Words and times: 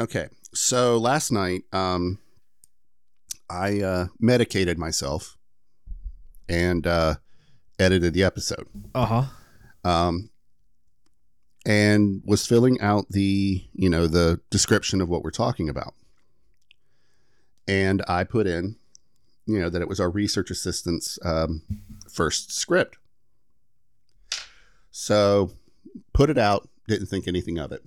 Okay. 0.00 0.28
So 0.54 0.96
last 0.96 1.30
night, 1.30 1.64
um, 1.72 2.18
I 3.50 3.80
uh, 3.82 4.06
medicated 4.18 4.78
myself 4.78 5.36
and 6.48 6.86
uh, 6.86 7.16
edited 7.78 8.14
the 8.14 8.24
episode. 8.24 8.66
Uh 8.94 9.04
huh. 9.04 9.22
Um, 9.84 10.30
and 11.66 12.22
was 12.24 12.46
filling 12.46 12.80
out 12.80 13.10
the 13.10 13.62
you 13.74 13.90
know 13.90 14.06
the 14.06 14.40
description 14.48 15.02
of 15.02 15.10
what 15.10 15.22
we're 15.22 15.30
talking 15.30 15.68
about. 15.68 15.94
And 17.68 18.02
I 18.08 18.24
put 18.24 18.46
in, 18.46 18.76
you 19.46 19.60
know, 19.60 19.68
that 19.68 19.82
it 19.82 19.88
was 19.88 20.00
our 20.00 20.10
research 20.10 20.50
assistant's 20.50 21.18
um, 21.22 21.62
first 22.10 22.52
script. 22.52 22.96
So 24.90 25.52
put 26.14 26.30
it 26.30 26.38
out. 26.38 26.68
Didn't 26.88 27.06
think 27.06 27.28
anything 27.28 27.58
of 27.58 27.70
it. 27.70 27.84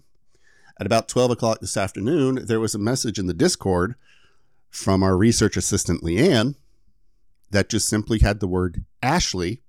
At 0.80 0.86
about 0.86 1.08
12 1.08 1.32
o'clock 1.32 1.60
this 1.60 1.78
afternoon, 1.78 2.46
there 2.46 2.60
was 2.60 2.74
a 2.74 2.80
message 2.80 3.20
in 3.20 3.28
the 3.28 3.34
Discord 3.34 3.96
from 4.70 5.04
our 5.04 5.16
research 5.16 5.56
assistant, 5.56 6.04
Leanne, 6.04 6.56
that 7.52 7.70
just 7.70 7.88
simply 7.88 8.20
had 8.20 8.40
the 8.40 8.48
word 8.48 8.84
Ashley 9.02 9.62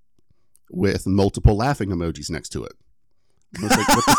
with 0.71 1.07
multiple 1.07 1.57
laughing 1.57 1.91
emojis 1.91 2.31
next 2.31 2.49
to 2.51 2.65
it. 2.65 2.73
Like, 3.63 3.89
what 3.89 4.05
the 4.07 4.17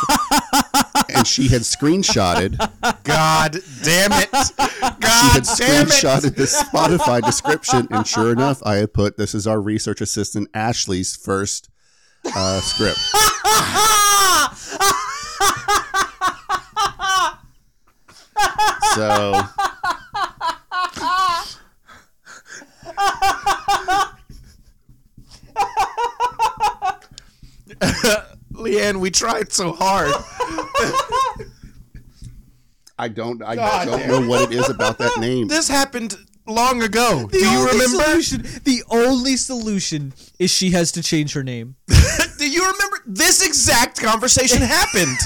f- 0.93 1.05
and 1.15 1.27
she 1.27 1.49
had 1.49 1.61
screenshotted 1.61 2.57
God 3.03 3.57
damn 3.83 4.11
it! 4.13 4.29
she 4.31 4.53
God 4.55 5.33
had 5.33 5.43
damn 5.57 5.87
it! 5.87 5.91
screenshotted 5.91 6.35
the 6.35 6.43
Spotify 6.43 7.21
description, 7.21 7.87
and 7.91 8.07
sure 8.07 8.31
enough, 8.31 8.61
I 8.63 8.75
had 8.75 8.93
put 8.93 9.17
this 9.17 9.35
is 9.35 9.47
our 9.47 9.59
research 9.59 10.01
assistant 10.01 10.49
Ashley's 10.53 11.15
first 11.15 11.69
uh, 12.23 12.61
script. 12.61 12.99
So 18.95 19.33
Leanne, 28.53 29.01
we 29.01 29.11
tried 29.11 29.51
so 29.51 29.73
hard. 29.73 30.13
I 32.97 33.09
don't 33.09 33.43
I 33.43 33.57
God 33.57 33.85
don't 33.85 33.99
damn 33.99 34.09
know 34.09 34.21
what 34.29 34.49
it 34.49 34.55
is 34.57 34.69
about 34.69 34.97
that 34.99 35.19
name. 35.19 35.49
This 35.49 35.67
happened 35.67 36.15
long 36.47 36.81
ago. 36.81 37.27
The 37.29 37.39
Do 37.39 37.49
you 37.49 37.65
remember? 37.67 38.03
Solution, 38.03 38.45
the 38.63 38.81
only 38.89 39.35
solution 39.35 40.13
is 40.39 40.51
she 40.51 40.71
has 40.71 40.93
to 40.93 41.03
change 41.03 41.33
her 41.33 41.43
name. 41.43 41.75
Do 42.37 42.49
you 42.49 42.61
remember 42.61 43.01
this 43.05 43.45
exact 43.45 44.01
conversation 44.01 44.61
happened 44.61 45.17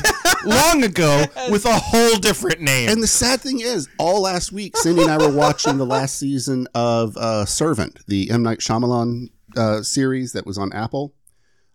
long 0.49 0.83
ago 0.83 1.23
with 1.51 1.65
a 1.65 1.73
whole 1.79 2.15
different 2.17 2.61
name? 2.61 2.89
And 2.89 3.01
the 3.03 3.07
sad 3.07 3.41
thing 3.41 3.59
is, 3.61 3.87
all 3.97 4.21
last 4.21 4.51
week, 4.51 4.75
Cindy 4.77 5.03
and 5.03 5.11
I 5.11 5.17
were 5.17 5.31
watching 5.33 5.77
the 5.77 5.85
last 5.85 6.17
season 6.17 6.67
of 6.75 7.15
uh, 7.17 7.45
Servant, 7.45 7.99
the 8.07 8.29
M 8.31 8.43
Night 8.43 8.59
Shyamalan 8.59 9.29
uh, 9.55 9.81
series 9.81 10.33
that 10.33 10.45
was 10.45 10.57
on 10.57 10.71
Apple. 10.73 11.13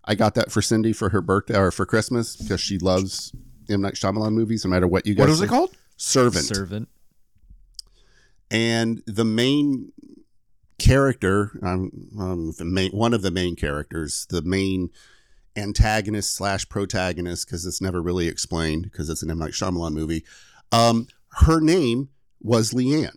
I 0.04 0.14
got 0.14 0.34
that 0.34 0.52
for 0.52 0.60
Cindy 0.60 0.92
for 0.92 1.08
her 1.10 1.20
birthday 1.22 1.58
or 1.58 1.70
for 1.70 1.86
Christmas 1.86 2.36
because 2.36 2.60
she 2.60 2.78
loves 2.78 3.32
M 3.70 3.80
Night 3.80 3.94
Shyamalan 3.94 4.32
movies, 4.32 4.64
no 4.64 4.70
matter 4.70 4.86
what 4.86 5.06
you 5.06 5.14
guys. 5.14 5.20
what 5.22 5.28
was 5.30 5.40
it 5.40 5.48
called? 5.48 5.74
Servant. 5.96 6.44
Servant. 6.44 6.88
and 8.50 9.02
the 9.06 9.24
main 9.24 9.92
character, 10.78 11.58
um, 11.62 11.90
um, 12.18 12.52
the 12.58 12.64
main, 12.64 12.90
one 12.90 13.14
of 13.14 13.22
the 13.22 13.30
main 13.30 13.56
characters, 13.56 14.26
the 14.28 14.42
main 14.42 14.90
antagonist 15.56 16.34
slash 16.34 16.68
protagonist, 16.68 17.46
because 17.46 17.66
it's 17.66 17.80
never 17.80 18.02
really 18.02 18.28
explained 18.28 18.84
because 18.84 19.08
it's 19.08 19.22
an 19.22 19.30
M 19.30 19.38
Night 19.38 19.52
Shyamalan 19.52 19.92
movie. 19.92 20.24
Um, 20.72 21.08
her 21.38 21.60
name 21.60 22.10
was 22.40 22.72
Leanne. 22.72 23.16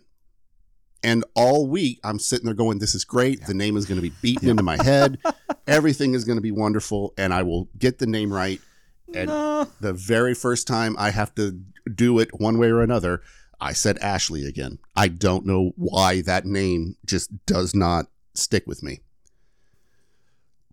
And 1.02 1.24
all 1.34 1.68
week, 1.68 2.00
I'm 2.02 2.18
sitting 2.18 2.46
there 2.46 2.54
going, 2.54 2.78
This 2.78 2.94
is 2.94 3.04
great. 3.04 3.46
The 3.46 3.54
name 3.54 3.76
is 3.76 3.86
going 3.86 4.00
to 4.00 4.02
be 4.02 4.14
beaten 4.20 4.48
into 4.48 4.62
my 4.62 4.82
head. 4.82 5.18
Everything 5.66 6.14
is 6.14 6.24
going 6.24 6.38
to 6.38 6.42
be 6.42 6.50
wonderful. 6.50 7.14
And 7.16 7.32
I 7.32 7.42
will 7.42 7.68
get 7.78 7.98
the 7.98 8.06
name 8.06 8.32
right. 8.32 8.60
And 9.14 9.30
the 9.80 9.92
very 9.92 10.34
first 10.34 10.66
time 10.66 10.96
I 10.98 11.10
have 11.10 11.34
to 11.36 11.60
do 11.94 12.18
it 12.18 12.28
one 12.38 12.58
way 12.58 12.68
or 12.68 12.82
another, 12.82 13.22
I 13.60 13.72
said 13.72 13.98
Ashley 13.98 14.44
again. 14.46 14.78
I 14.96 15.08
don't 15.08 15.46
know 15.46 15.72
why 15.76 16.20
that 16.22 16.44
name 16.44 16.96
just 17.06 17.46
does 17.46 17.74
not 17.74 18.06
stick 18.34 18.66
with 18.66 18.82
me. 18.82 19.00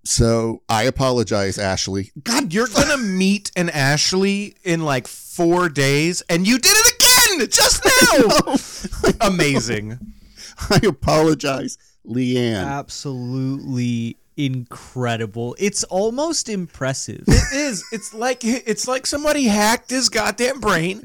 So 0.05 0.61
I 0.69 0.83
apologize, 0.83 1.57
Ashley. 1.57 2.11
God, 2.23 2.53
you're 2.53 2.67
gonna 2.67 2.97
meet 3.21 3.51
an 3.55 3.69
Ashley 3.69 4.55
in 4.63 4.85
like 4.85 5.07
four 5.07 5.67
days, 5.67 6.21
and 6.29 6.47
you 6.47 6.59
did 6.59 6.73
it 6.73 6.95
again 6.95 7.49
just 7.49 7.83
now. 9.19 9.27
Amazing. 9.27 9.99
I 10.69 10.79
apologize, 10.87 11.77
Leanne. 12.07 12.63
Absolutely 12.63 14.17
incredible. 14.37 15.55
It's 15.57 15.83
almost 15.85 16.49
impressive. 16.49 17.23
It 17.27 17.55
is. 17.55 17.83
It's 17.91 18.13
like 18.13 18.43
it's 18.43 18.87
like 18.87 19.07
somebody 19.07 19.45
hacked 19.45 19.89
his 19.89 20.09
goddamn 20.09 20.59
brain. 20.59 21.01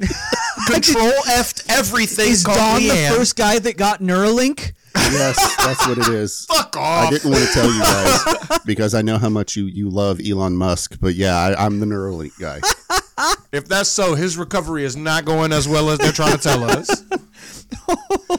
Control 0.66 1.12
F'd 1.26 1.64
everything. 1.70 2.28
Is 2.30 2.44
called 2.44 2.58
Don 2.58 2.82
the 2.82 3.14
first 3.16 3.36
guy 3.36 3.58
that 3.58 3.76
got 3.76 4.00
Neuralink? 4.00 4.72
Yes, 5.12 5.56
that's 5.56 5.86
what 5.86 5.98
it 5.98 6.08
is. 6.08 6.46
Fuck 6.50 6.76
off. 6.76 7.06
I 7.06 7.10
didn't 7.10 7.30
want 7.30 7.44
to 7.44 7.52
tell 7.52 7.72
you 7.72 7.80
guys 7.80 8.58
because 8.66 8.94
I 8.94 9.02
know 9.02 9.18
how 9.18 9.28
much 9.28 9.56
you, 9.56 9.66
you 9.66 9.88
love 9.90 10.20
Elon 10.20 10.56
Musk, 10.56 10.98
but 11.00 11.14
yeah, 11.14 11.36
I, 11.36 11.64
I'm 11.64 11.80
the 11.80 11.86
Neuralink 11.86 12.38
guy. 12.38 12.60
If 13.52 13.68
that's 13.68 13.90
so, 13.90 14.14
his 14.14 14.38
recovery 14.38 14.82
is 14.82 14.96
not 14.96 15.26
going 15.26 15.52
as 15.52 15.68
well 15.68 15.90
as 15.90 15.98
they're 15.98 16.10
trying 16.10 16.32
to 16.32 16.38
tell 16.38 16.64
us. 16.64 17.04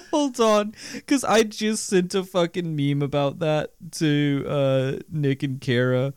Hold 0.10 0.40
on, 0.40 0.74
because 0.94 1.24
I 1.24 1.44
just 1.44 1.86
sent 1.86 2.16
a 2.16 2.24
fucking 2.24 2.76
meme 2.76 3.04
about 3.04 3.40
that 3.40 3.74
to 3.98 4.44
uh, 4.48 5.00
Nick 5.12 5.44
and 5.44 5.62
Kara. 5.62 6.14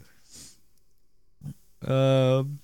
Um, 1.87 2.61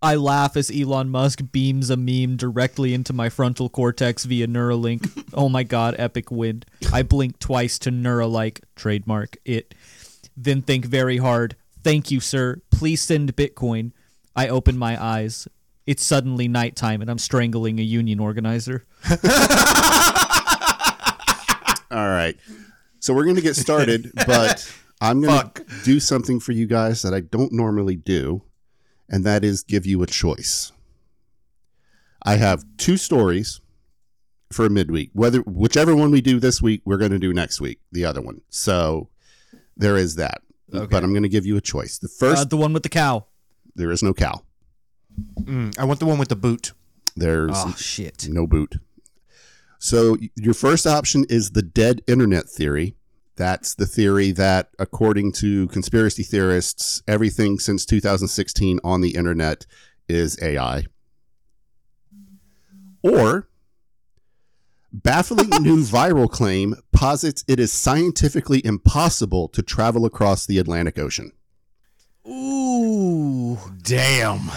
I 0.00 0.14
laugh 0.14 0.56
as 0.56 0.70
Elon 0.70 1.08
Musk 1.08 1.40
beams 1.50 1.90
a 1.90 1.96
meme 1.96 2.36
directly 2.36 2.94
into 2.94 3.12
my 3.12 3.28
frontal 3.28 3.68
cortex 3.68 4.24
via 4.24 4.46
Neuralink. 4.46 5.24
oh 5.34 5.48
my 5.48 5.64
god, 5.64 5.96
epic 5.98 6.30
win! 6.30 6.62
I 6.92 7.02
blink 7.02 7.38
twice 7.38 7.78
to 7.80 7.90
Neuralike 7.90 8.60
trademark 8.76 9.36
it. 9.44 9.74
Then 10.36 10.62
think 10.62 10.84
very 10.84 11.16
hard. 11.16 11.56
Thank 11.82 12.10
you, 12.10 12.20
sir. 12.20 12.60
Please 12.70 13.02
send 13.02 13.34
Bitcoin. 13.34 13.92
I 14.36 14.48
open 14.48 14.78
my 14.78 15.02
eyes. 15.02 15.48
It's 15.86 16.04
suddenly 16.04 16.46
nighttime 16.48 17.00
and 17.00 17.10
I'm 17.10 17.18
strangling 17.18 17.80
a 17.80 17.82
union 17.82 18.20
organizer. 18.20 18.84
All 21.90 22.08
right. 22.08 22.36
So 23.00 23.14
we're 23.14 23.24
going 23.24 23.36
to 23.36 23.42
get 23.42 23.56
started, 23.56 24.12
but 24.26 24.70
I'm 25.00 25.22
going 25.22 25.50
to 25.50 25.64
do 25.84 25.98
something 25.98 26.40
for 26.40 26.52
you 26.52 26.66
guys 26.66 27.02
that 27.02 27.14
I 27.14 27.20
don't 27.20 27.52
normally 27.52 27.96
do, 27.96 28.42
and 29.08 29.24
that 29.24 29.44
is 29.44 29.62
give 29.62 29.86
you 29.86 30.02
a 30.02 30.06
choice. 30.06 30.72
I 32.22 32.36
have 32.36 32.64
two 32.76 32.96
stories 32.96 33.60
for 34.52 34.68
midweek. 34.68 35.10
Whether 35.12 35.40
whichever 35.40 35.94
one 35.94 36.10
we 36.10 36.20
do 36.20 36.40
this 36.40 36.60
week, 36.60 36.82
we're 36.84 36.96
going 36.98 37.10
to 37.12 37.18
do 37.18 37.32
next 37.32 37.60
week, 37.60 37.80
the 37.92 38.04
other 38.04 38.20
one. 38.20 38.40
So 38.48 39.08
there 39.76 39.96
is 39.96 40.16
that. 40.16 40.42
But 40.70 41.02
I'm 41.02 41.12
going 41.12 41.22
to 41.22 41.28
give 41.30 41.46
you 41.46 41.56
a 41.56 41.60
choice. 41.62 41.98
The 41.98 42.08
first, 42.08 42.42
Uh, 42.42 42.44
the 42.44 42.56
one 42.58 42.72
with 42.74 42.82
the 42.82 42.88
cow. 42.90 43.26
there 43.74 43.90
is 43.90 44.02
no 44.02 44.12
cow. 44.12 44.42
Mm, 45.40 45.78
I 45.78 45.84
want 45.84 45.98
the 46.00 46.06
one 46.06 46.18
with 46.18 46.28
the 46.28 46.36
boot. 46.36 46.72
There's 47.16 47.52
Oh 47.54 47.74
shit. 47.78 48.28
no 48.28 48.46
boot. 48.46 48.76
So 49.78 50.16
your 50.36 50.54
first 50.54 50.86
option 50.86 51.24
is 51.30 51.52
the 51.52 51.62
dead 51.62 52.02
internet 52.06 52.48
theory. 52.48 52.96
That's 53.38 53.76
the 53.76 53.86
theory 53.86 54.32
that, 54.32 54.70
according 54.80 55.30
to 55.34 55.68
conspiracy 55.68 56.24
theorists, 56.24 57.02
everything 57.06 57.60
since 57.60 57.86
2016 57.86 58.80
on 58.82 59.00
the 59.00 59.14
internet 59.14 59.64
is 60.08 60.36
AI. 60.42 60.86
Or 63.00 63.48
baffling 64.92 65.50
new 65.62 65.82
viral 65.84 66.28
claim 66.28 66.74
posits 66.92 67.44
it 67.46 67.60
is 67.60 67.72
scientifically 67.72 68.60
impossible 68.64 69.46
to 69.50 69.62
travel 69.62 70.04
across 70.04 70.44
the 70.44 70.58
Atlantic 70.58 70.98
Ocean. 70.98 71.30
Ooh, 72.26 73.56
Damn. 73.82 74.50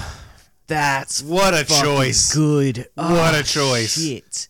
that's 0.65 1.21
What 1.21 1.53
a 1.53 1.65
fucking 1.65 1.83
choice. 1.83 2.33
Good. 2.33 2.77
What 2.95 3.35
Oh, 3.35 3.39
a 3.39 3.43
choice. 3.43 4.01
Shit. 4.01 4.47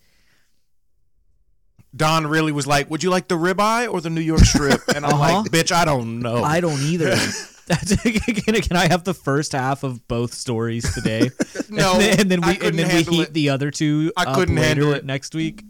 Don 1.95 2.25
really 2.27 2.51
was 2.51 2.65
like, 2.67 2.89
"Would 2.89 3.03
you 3.03 3.09
like 3.09 3.27
the 3.27 3.35
ribeye 3.35 3.91
or 3.91 3.99
the 4.01 4.09
New 4.09 4.21
York 4.21 4.41
strip?" 4.41 4.81
And 4.95 5.05
I'm 5.05 5.13
Uh-huh. 5.13 5.41
like, 5.41 5.51
"Bitch, 5.51 5.71
I 5.71 5.83
don't 5.85 6.19
know." 6.19 6.43
I 6.43 6.59
don't 6.61 6.79
either. 6.81 7.15
Can, 7.71 8.61
can 8.61 8.75
I 8.75 8.89
have 8.89 9.05
the 9.05 9.13
first 9.13 9.53
half 9.53 9.83
of 9.83 10.05
both 10.09 10.33
stories 10.33 10.93
today? 10.93 11.29
No, 11.69 11.93
and 11.93 12.01
then, 12.01 12.19
and 12.19 12.31
then 12.31 12.41
we 12.41 12.59
and 12.67 12.77
then 12.77 12.87
we 12.93 13.03
heat 13.03 13.21
it. 13.29 13.33
the 13.33 13.49
other 13.49 13.71
two. 13.71 14.11
I 14.17 14.25
up 14.25 14.35
couldn't 14.35 14.55
later 14.55 14.67
handle 14.67 14.93
it. 14.93 15.05
next 15.05 15.33
week. 15.33 15.63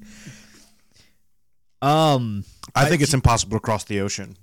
Um. 1.82 2.44
I 2.76 2.86
think 2.90 3.02
it's 3.02 3.14
impossible 3.14 3.58
to 3.58 3.60
cross 3.60 3.84
the 3.84 4.00
ocean. 4.02 4.38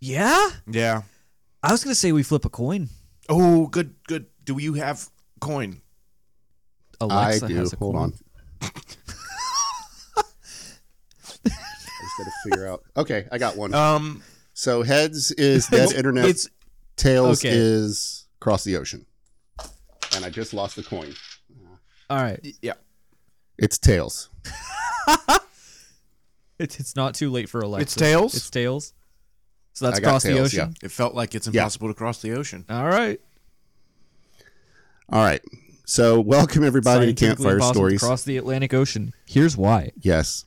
Yeah. 0.00 0.48
Yeah. 0.66 1.02
I 1.62 1.70
was 1.72 1.84
gonna 1.84 1.94
say 1.94 2.10
we 2.12 2.22
flip 2.22 2.44
a 2.44 2.48
coin. 2.48 2.88
Oh, 3.28 3.66
good, 3.68 3.94
good. 4.08 4.26
Do 4.44 4.56
you 4.58 4.74
have 4.74 5.08
coin? 5.40 5.82
Alexa 7.00 7.44
I 7.44 7.48
do. 7.48 7.54
has 7.56 7.72
a 7.72 7.76
Hold 7.76 7.94
coin. 7.94 8.12
on. 8.62 8.70
Figure 12.44 12.66
out. 12.68 12.82
Okay, 12.96 13.26
I 13.32 13.38
got 13.38 13.56
one. 13.56 13.74
Um, 13.74 14.22
So 14.52 14.82
heads 14.82 15.30
is 15.32 15.66
dead 15.66 15.92
internet. 15.96 16.26
It's 16.26 16.48
tails 16.96 17.44
okay. 17.44 17.54
is 17.54 18.26
cross 18.40 18.64
the 18.64 18.76
ocean. 18.76 19.06
And 20.14 20.24
I 20.24 20.30
just 20.30 20.54
lost 20.54 20.76
the 20.76 20.82
coin. 20.82 21.12
all 22.08 22.22
right. 22.22 22.40
yeah. 22.62 22.74
It's 23.58 23.78
tails. 23.78 24.30
It's 26.56 26.78
it's 26.78 26.94
not 26.94 27.14
too 27.14 27.30
late 27.30 27.48
for 27.48 27.60
Alexa. 27.60 27.82
It's 27.82 27.94
tails? 27.96 28.34
It's 28.34 28.48
tails. 28.48 28.94
So 29.72 29.86
that's 29.86 29.98
I 29.98 30.00
got 30.00 30.08
across 30.08 30.22
the 30.22 30.34
tails, 30.34 30.54
ocean. 30.54 30.74
It 30.84 30.92
felt 30.92 31.14
like 31.14 31.34
it's 31.34 31.48
impossible 31.48 31.88
to 31.88 31.94
cross 31.94 32.22
the 32.22 32.32
ocean. 32.32 32.64
All 32.70 32.86
right. 32.86 33.20
All 35.10 35.24
right. 35.24 35.42
So 35.84 36.20
welcome 36.20 36.62
everybody 36.62 37.12
to 37.12 37.26
Campfire 37.26 37.60
Stories. 37.60 38.00
Across 38.02 38.22
the 38.22 38.36
Atlantic 38.36 38.72
Ocean. 38.72 39.12
Here's 39.26 39.56
why. 39.56 39.90
yes. 40.00 40.44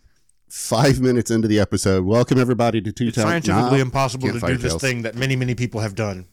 Five 0.49 1.01
minutes 1.01 1.29
into 1.29 1.47
the 1.47 1.59
episode. 1.59 2.05
Welcome 2.05 2.39
everybody 2.39 2.81
to 2.81 2.91
Two 2.93 3.07
It's 3.07 3.17
Town. 3.17 3.25
scientifically 3.27 3.77
Nah, 3.79 3.83
impossible 3.83 4.27
to 4.31 4.39
do 4.39 4.55
this 4.57 4.71
Tales. 4.73 4.81
thing 4.81 5.01
that 5.01 5.15
many, 5.15 5.35
many 5.35 5.55
people 5.55 5.81
have 5.81 5.95
done. 5.95 6.25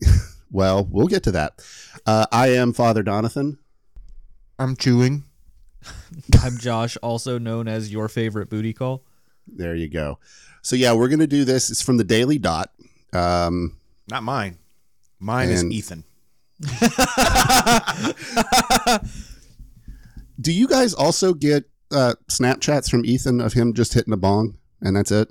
Well, 0.50 0.88
we'll 0.90 1.08
get 1.08 1.24
to 1.24 1.32
that. 1.32 1.62
Uh, 2.06 2.24
I 2.32 2.52
am 2.54 2.72
Father 2.72 3.02
Donathan. 3.04 3.58
I'm 4.58 4.76
chewing. 4.76 5.24
I'm 6.42 6.56
Josh, 6.56 6.96
also 7.02 7.38
known 7.38 7.68
as 7.68 7.92
your 7.92 8.08
favorite 8.08 8.48
booty 8.48 8.72
call. 8.72 9.04
There 9.46 9.74
you 9.74 9.88
go. 9.90 10.18
So 10.62 10.74
yeah, 10.74 10.94
we're 10.94 11.08
gonna 11.08 11.26
do 11.26 11.44
this. 11.44 11.68
It's 11.68 11.82
from 11.82 11.98
the 11.98 12.04
Daily 12.04 12.38
Dot. 12.38 12.70
Um, 13.12 13.76
Not 14.10 14.22
mine. 14.22 14.56
Mine 15.20 15.50
is 15.50 15.62
Ethan. 15.64 16.04
do 20.40 20.50
you 20.50 20.66
guys 20.66 20.94
also 20.94 21.34
get 21.34 21.64
uh, 21.90 22.14
Snapchats 22.28 22.90
from 22.90 23.04
Ethan 23.04 23.40
of 23.40 23.52
him 23.54 23.72
just 23.74 23.94
hitting 23.94 24.12
a 24.12 24.16
bong 24.16 24.56
and 24.80 24.96
that's 24.96 25.10
it? 25.10 25.28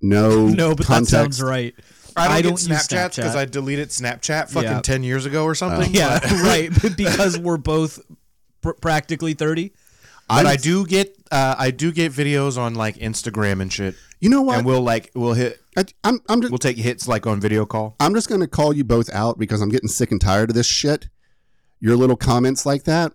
No, 0.00 0.46
No, 0.48 0.74
but 0.74 0.86
context. 0.86 1.10
that 1.12 1.18
sounds 1.22 1.42
right. 1.42 1.74
I 2.18 2.28
don't, 2.28 2.36
I 2.36 2.42
don't 2.42 2.52
use 2.52 2.68
Snapchats 2.68 3.16
because 3.16 3.34
Snapchat. 3.34 3.36
I 3.36 3.44
deleted 3.44 3.88
Snapchat 3.90 4.50
fucking 4.50 4.70
Yeah. 4.70 4.80
10 4.80 5.02
years 5.02 5.26
ago 5.26 5.44
or 5.44 5.54
something. 5.54 5.92
Yeah, 5.94 6.18
But, 6.18 6.30
right. 6.42 6.96
Because 6.96 7.38
we're 7.38 7.58
both 7.58 8.00
pr- 8.62 8.70
practically 8.72 9.34
30. 9.34 9.72
but 10.28 10.34
I'm- 10.34 10.46
I 10.46 10.56
do 10.56 10.86
get 10.86 11.14
uh, 11.30 11.56
I 11.58 11.70
do 11.72 11.90
get 11.92 12.12
videos 12.12 12.56
on 12.56 12.74
like 12.74 12.96
Instagram 12.96 13.60
and 13.60 13.70
shit. 13.72 13.96
You 14.20 14.30
know 14.30 14.40
what? 14.42 14.58
And 14.58 14.66
we'll 14.66 14.80
like 14.80 15.10
we'll 15.14 15.34
hit 15.34 15.60
I, 15.76 15.84
I'm 16.04 16.20
I'm 16.28 16.40
just 16.40 16.50
we'll 16.52 16.58
take 16.58 16.78
hits 16.78 17.06
like 17.08 17.26
on 17.26 17.38
video 17.40 17.66
call. 17.66 17.96
I'm 18.00 18.14
just 18.14 18.28
gonna 18.30 18.46
call 18.46 18.72
you 18.72 18.82
both 18.84 19.10
out 19.12 19.38
because 19.38 19.60
I'm 19.60 19.68
getting 19.68 19.88
sick 19.88 20.10
and 20.12 20.20
tired 20.20 20.48
of 20.50 20.54
this 20.56 20.66
shit. 20.66 21.08
Your 21.80 21.96
little 21.96 22.16
comments 22.16 22.64
like 22.64 22.84
that. 22.84 23.12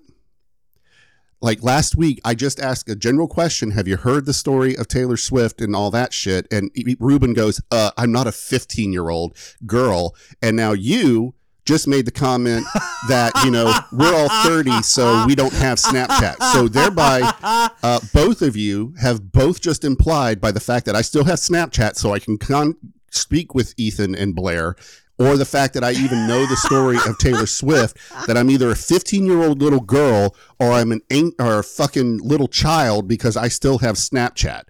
Like 1.41 1.63
last 1.63 1.95
week, 1.95 2.21
I 2.23 2.35
just 2.35 2.59
asked 2.59 2.88
a 2.89 2.95
general 2.95 3.27
question: 3.27 3.71
Have 3.71 3.88
you 3.88 3.97
heard 3.97 4.25
the 4.25 4.33
story 4.33 4.75
of 4.77 4.88
Taylor 4.88 5.17
Swift 5.17 5.59
and 5.59 5.75
all 5.75 5.89
that 5.91 6.13
shit? 6.13 6.47
And 6.51 6.69
Ruben 6.99 7.33
goes, 7.33 7.61
uh, 7.71 7.91
"I'm 7.97 8.11
not 8.11 8.27
a 8.27 8.31
15 8.31 8.93
year 8.93 9.09
old 9.09 9.35
girl." 9.65 10.15
And 10.41 10.55
now 10.55 10.73
you 10.73 11.33
just 11.65 11.88
made 11.88 12.05
the 12.05 12.11
comment 12.11 12.65
that 13.07 13.31
you 13.43 13.51
know 13.51 13.73
we're 13.91 14.13
all 14.13 14.29
30, 14.43 14.83
so 14.83 15.25
we 15.25 15.33
don't 15.35 15.53
have 15.53 15.79
Snapchat. 15.79 16.41
So 16.53 16.67
thereby, 16.67 17.33
uh, 17.41 17.99
both 18.13 18.41
of 18.41 18.55
you 18.55 18.94
have 18.99 19.31
both 19.31 19.61
just 19.61 19.83
implied 19.83 20.39
by 20.39 20.51
the 20.51 20.59
fact 20.59 20.85
that 20.85 20.95
I 20.95 21.01
still 21.01 21.23
have 21.23 21.39
Snapchat, 21.39 21.95
so 21.95 22.13
I 22.13 22.19
can 22.19 22.37
con- 22.37 22.77
speak 23.09 23.53
with 23.53 23.73
Ethan 23.77 24.15
and 24.15 24.35
Blair, 24.35 24.75
or 25.21 25.38
the 25.38 25.45
fact 25.45 25.73
that 25.75 25.83
I 25.83 25.91
even 25.91 26.27
know 26.27 26.45
the 26.45 26.56
story 26.56 26.97
of 26.97 27.18
Taylor 27.19 27.45
Swift, 27.45 27.97
that 28.25 28.38
I'm 28.38 28.50
either 28.50 28.71
a 28.71 28.75
15 28.75 29.25
year 29.25 29.44
old 29.44 29.62
little 29.62 29.79
girl 29.79 30.35
or 30.59 30.71
I'm 30.71 30.91
an 30.91 31.01
ain't 31.12 31.35
or 31.39 31.59
a 31.59 31.63
fucking 31.63 32.18
little 32.18 32.47
child 32.47 33.07
because 33.07 33.38
I 33.38 33.47
still 33.47 33.77
have 33.79 33.95
Snapchat. 33.95 34.63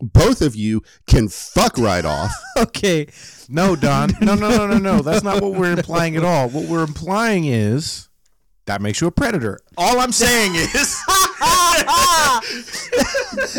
Both 0.00 0.40
of 0.40 0.56
you 0.56 0.82
can 1.06 1.28
fuck 1.28 1.76
right 1.76 2.04
off. 2.04 2.32
Okay. 2.60 3.08
No, 3.48 3.74
Don. 3.74 4.10
No, 4.20 4.34
no, 4.34 4.50
no, 4.50 4.66
no, 4.66 4.78
no. 4.78 5.00
That's 5.00 5.24
not 5.24 5.42
what 5.42 5.54
we're 5.54 5.72
implying 5.72 6.16
at 6.16 6.24
all. 6.24 6.48
What 6.48 6.68
we're 6.68 6.84
implying 6.84 7.46
is 7.46 8.08
that 8.66 8.80
makes 8.80 9.00
you 9.00 9.06
a 9.06 9.10
predator. 9.10 9.58
All 9.76 9.98
I'm 9.98 10.12
saying 10.12 10.54
is 10.54 10.70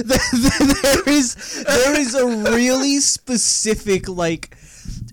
there 0.05 1.03
is 1.07 1.63
there 1.67 1.99
is 1.99 2.15
a 2.15 2.25
really 2.25 2.99
specific 2.99 4.07
like 4.07 4.55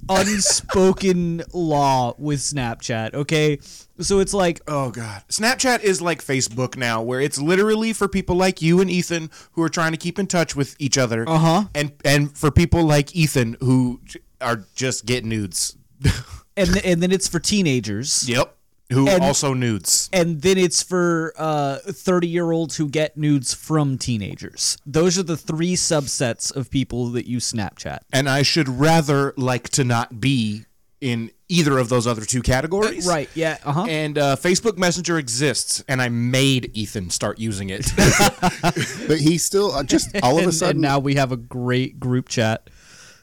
unspoken 0.08 1.42
law 1.52 2.14
with 2.18 2.40
Snapchat, 2.40 3.14
okay? 3.14 3.58
So 4.00 4.20
it's 4.20 4.34
like 4.34 4.60
Oh 4.66 4.90
god. 4.90 5.24
Snapchat 5.28 5.82
is 5.82 6.00
like 6.00 6.22
Facebook 6.22 6.76
now 6.76 7.02
where 7.02 7.20
it's 7.20 7.38
literally 7.38 7.92
for 7.92 8.08
people 8.08 8.36
like 8.36 8.62
you 8.62 8.80
and 8.80 8.90
Ethan 8.90 9.30
who 9.52 9.62
are 9.62 9.68
trying 9.68 9.92
to 9.92 9.98
keep 9.98 10.18
in 10.18 10.26
touch 10.26 10.54
with 10.54 10.76
each 10.78 10.96
other. 10.98 11.28
Uh-huh. 11.28 11.64
And 11.74 11.92
and 12.04 12.36
for 12.36 12.50
people 12.50 12.84
like 12.84 13.14
Ethan 13.14 13.56
who 13.60 14.00
are 14.40 14.64
just 14.74 15.06
getting 15.06 15.28
nudes. 15.28 15.76
and 16.56 16.72
th- 16.72 16.84
and 16.84 17.02
then 17.02 17.12
it's 17.12 17.28
for 17.28 17.40
teenagers. 17.40 18.28
yep. 18.28 18.57
Who 18.92 19.06
And- 19.08 19.22
also 19.22 19.52
nudes. 19.54 20.08
And 20.12 20.40
then 20.40 20.56
it's 20.56 20.82
for 20.82 21.34
uh 21.36 21.78
30-year-olds 21.86 22.76
who 22.76 22.88
get 22.88 23.16
nudes 23.16 23.52
from 23.54 23.98
teenagers. 23.98 24.78
Those 24.86 25.18
are 25.18 25.22
the 25.22 25.36
three 25.36 25.74
subsets 25.76 26.54
of 26.54 26.70
people 26.70 27.10
that 27.10 27.26
use 27.26 27.52
Snapchat. 27.52 27.98
And 28.12 28.28
I 28.28 28.42
should 28.42 28.68
rather 28.68 29.34
like 29.36 29.68
to 29.70 29.84
not 29.84 30.20
be 30.20 30.64
in 31.00 31.30
either 31.48 31.78
of 31.78 31.88
those 31.88 32.06
other 32.06 32.24
two 32.24 32.42
categories. 32.42 33.06
Right, 33.06 33.28
yeah, 33.34 33.58
uh-huh. 33.64 33.86
And 33.88 34.18
uh, 34.18 34.36
Facebook 34.36 34.76
Messenger 34.76 35.16
exists, 35.18 35.82
and 35.86 36.02
I 36.02 36.08
made 36.08 36.70
Ethan 36.74 37.10
start 37.10 37.38
using 37.38 37.70
it. 37.70 37.86
But 39.06 39.18
he 39.20 39.38
still 39.38 39.72
uh, 39.72 39.82
just 39.84 40.10
all 40.22 40.32
of 40.32 40.36
a 40.36 40.38
and, 40.38 40.46
and 40.46 40.54
sudden, 40.54 40.80
now 40.82 40.98
we 40.98 41.14
have 41.14 41.30
a 41.32 41.36
great 41.36 42.00
group 42.00 42.28
chat. 42.28 42.68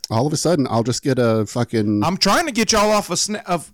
all 0.10 0.26
of 0.26 0.34
a 0.34 0.38
sudden, 0.38 0.68
I'll 0.70 0.84
just 0.84 1.04
get 1.04 1.20
a 1.20 1.46
fucking. 1.46 2.04
I'm 2.04 2.18
trying 2.18 2.46
to 2.46 2.52
get 2.52 2.72
y'all 2.72 2.92
off 2.92 3.10
of, 3.10 3.18
sna- 3.18 3.44
of 3.46 3.72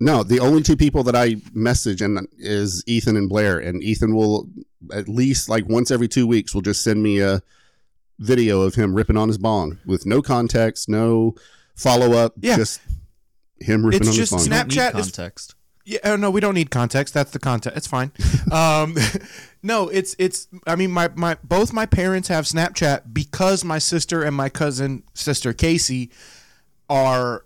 No, 0.00 0.22
the 0.22 0.40
only 0.40 0.62
two 0.62 0.76
people 0.76 1.02
that 1.04 1.14
I 1.16 1.36
message 1.52 2.02
and 2.02 2.26
is 2.38 2.82
Ethan 2.86 3.16
and 3.16 3.28
Blair, 3.28 3.58
and 3.58 3.82
Ethan 3.82 4.14
will 4.14 4.48
at 4.92 5.08
least 5.08 5.48
like 5.48 5.66
once 5.68 5.90
every 5.90 6.08
two 6.08 6.26
weeks 6.26 6.54
will 6.54 6.62
just 6.62 6.82
send 6.82 7.02
me 7.02 7.20
a 7.20 7.42
video 8.18 8.62
of 8.62 8.74
him 8.74 8.94
ripping 8.94 9.16
on 9.16 9.28
his 9.28 9.38
bong 9.38 9.78
with 9.86 10.04
no 10.04 10.20
context, 10.20 10.88
no 10.88 11.34
follow 11.76 12.12
up, 12.12 12.34
Yeah. 12.40 12.56
just 12.56 12.80
him 13.60 13.84
ripping 13.84 14.00
It's 14.00 14.08
on 14.08 14.14
just 14.14 14.30
his 14.32 14.38
bong. 14.38 14.46
Snap- 14.46 14.68
Don't 14.68 14.76
need 14.76 14.80
Snapchat 14.94 14.98
is- 14.98 15.06
context. 15.06 15.54
Yeah, 15.86 15.98
oh, 16.04 16.16
no, 16.16 16.30
we 16.30 16.40
don't 16.40 16.54
need 16.54 16.70
context. 16.70 17.12
That's 17.12 17.30
the 17.32 17.38
context. 17.38 17.76
It's 17.76 17.86
fine. 17.86 18.10
um, 18.52 18.96
no, 19.62 19.88
it's 19.90 20.16
it's. 20.18 20.48
I 20.66 20.76
mean, 20.76 20.90
my 20.90 21.10
my 21.14 21.36
both 21.44 21.74
my 21.74 21.84
parents 21.84 22.28
have 22.28 22.46
Snapchat 22.46 23.12
because 23.12 23.64
my 23.66 23.78
sister 23.78 24.22
and 24.22 24.34
my 24.34 24.48
cousin 24.48 25.02
sister 25.12 25.52
Casey 25.52 26.10
are 26.88 27.44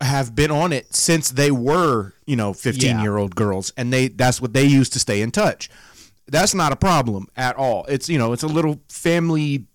have 0.00 0.34
been 0.34 0.50
on 0.50 0.72
it 0.72 0.94
since 0.94 1.30
they 1.30 1.50
were 1.50 2.12
you 2.26 2.36
know 2.36 2.52
15 2.52 2.88
Yeah. 2.88 3.02
year 3.02 3.16
old 3.16 3.34
girls 3.34 3.72
and 3.76 3.92
they 3.92 4.08
that's 4.08 4.40
what 4.42 4.52
they 4.52 4.64
used 4.64 4.92
to 4.92 4.98
stay 5.00 5.22
in 5.22 5.30
touch 5.30 5.70
that's 6.28 6.54
not 6.54 6.72
a 6.72 6.76
problem 6.76 7.28
at 7.36 7.56
all 7.56 7.84
it's 7.88 8.08
you 8.08 8.18
know 8.18 8.32
it's 8.32 8.42
a 8.42 8.48
little 8.48 8.80
family 8.88 9.66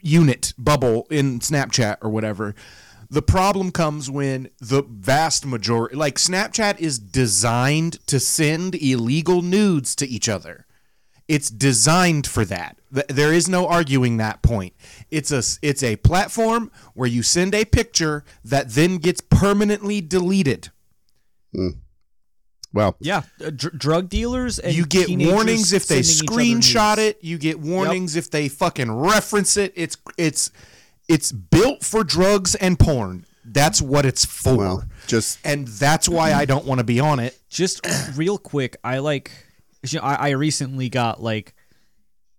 unit 0.00 0.54
bubble 0.56 1.06
in 1.10 1.40
Snapchat 1.40 1.98
or 2.00 2.10
whatever. 2.10 2.54
The 3.10 3.22
problem 3.22 3.70
comes 3.70 4.10
when 4.10 4.48
the 4.60 4.82
vast 4.82 5.44
majority, 5.44 5.94
like 5.94 6.16
Snapchat, 6.16 6.78
is 6.80 6.98
designed 6.98 8.04
to 8.06 8.18
send 8.18 8.74
illegal 8.76 9.42
nudes 9.42 9.94
to 9.96 10.08
each 10.08 10.28
other. 10.28 10.63
It's 11.26 11.48
designed 11.48 12.26
for 12.26 12.44
that. 12.44 12.76
There 12.90 13.32
is 13.32 13.48
no 13.48 13.66
arguing 13.66 14.18
that 14.18 14.42
point. 14.42 14.74
It's 15.10 15.32
a 15.32 15.42
it's 15.62 15.82
a 15.82 15.96
platform 15.96 16.70
where 16.92 17.08
you 17.08 17.22
send 17.22 17.54
a 17.54 17.64
picture 17.64 18.24
that 18.44 18.70
then 18.70 18.98
gets 18.98 19.20
permanently 19.20 20.00
deleted. 20.00 20.70
well, 22.72 22.96
Yeah, 23.00 23.22
uh, 23.44 23.50
dr- 23.50 23.78
drug 23.78 24.08
dealers 24.08 24.58
and 24.58 24.74
you 24.74 24.84
get 24.84 25.08
warnings 25.08 25.72
if 25.72 25.86
they 25.86 26.02
sending 26.02 26.24
each 26.58 26.76
other 26.76 26.98
screenshot 26.98 26.98
it. 26.98 27.18
You 27.22 27.38
get 27.38 27.60
warnings 27.60 28.16
if 28.16 28.30
they 28.30 28.48
fucking 28.48 28.90
reference 28.92 29.56
it. 29.56 29.72
It's 29.76 29.96
it's 30.18 30.50
it's 31.08 31.32
built 31.32 31.84
for 31.84 32.04
drugs 32.04 32.54
and 32.54 32.78
porn. 32.78 33.26
That's 33.44 33.80
what 33.82 34.06
it's 34.06 34.24
for. 34.24 34.56
well, 34.56 34.84
just 35.06 35.38
and 35.44 35.68
that's 35.68 36.08
why 36.08 36.32
I 36.32 36.44
don't 36.44 36.64
want 36.64 36.78
to 36.78 36.84
be 36.84 36.98
on 37.00 37.18
it. 37.20 37.38
Just 37.48 37.86
real 38.16 38.38
quick, 38.38 38.76
I 38.84 38.98
like. 38.98 39.30
You 39.92 40.00
know, 40.00 40.04
I, 40.04 40.14
I 40.14 40.30
recently 40.30 40.88
got 40.88 41.22
like 41.22 41.54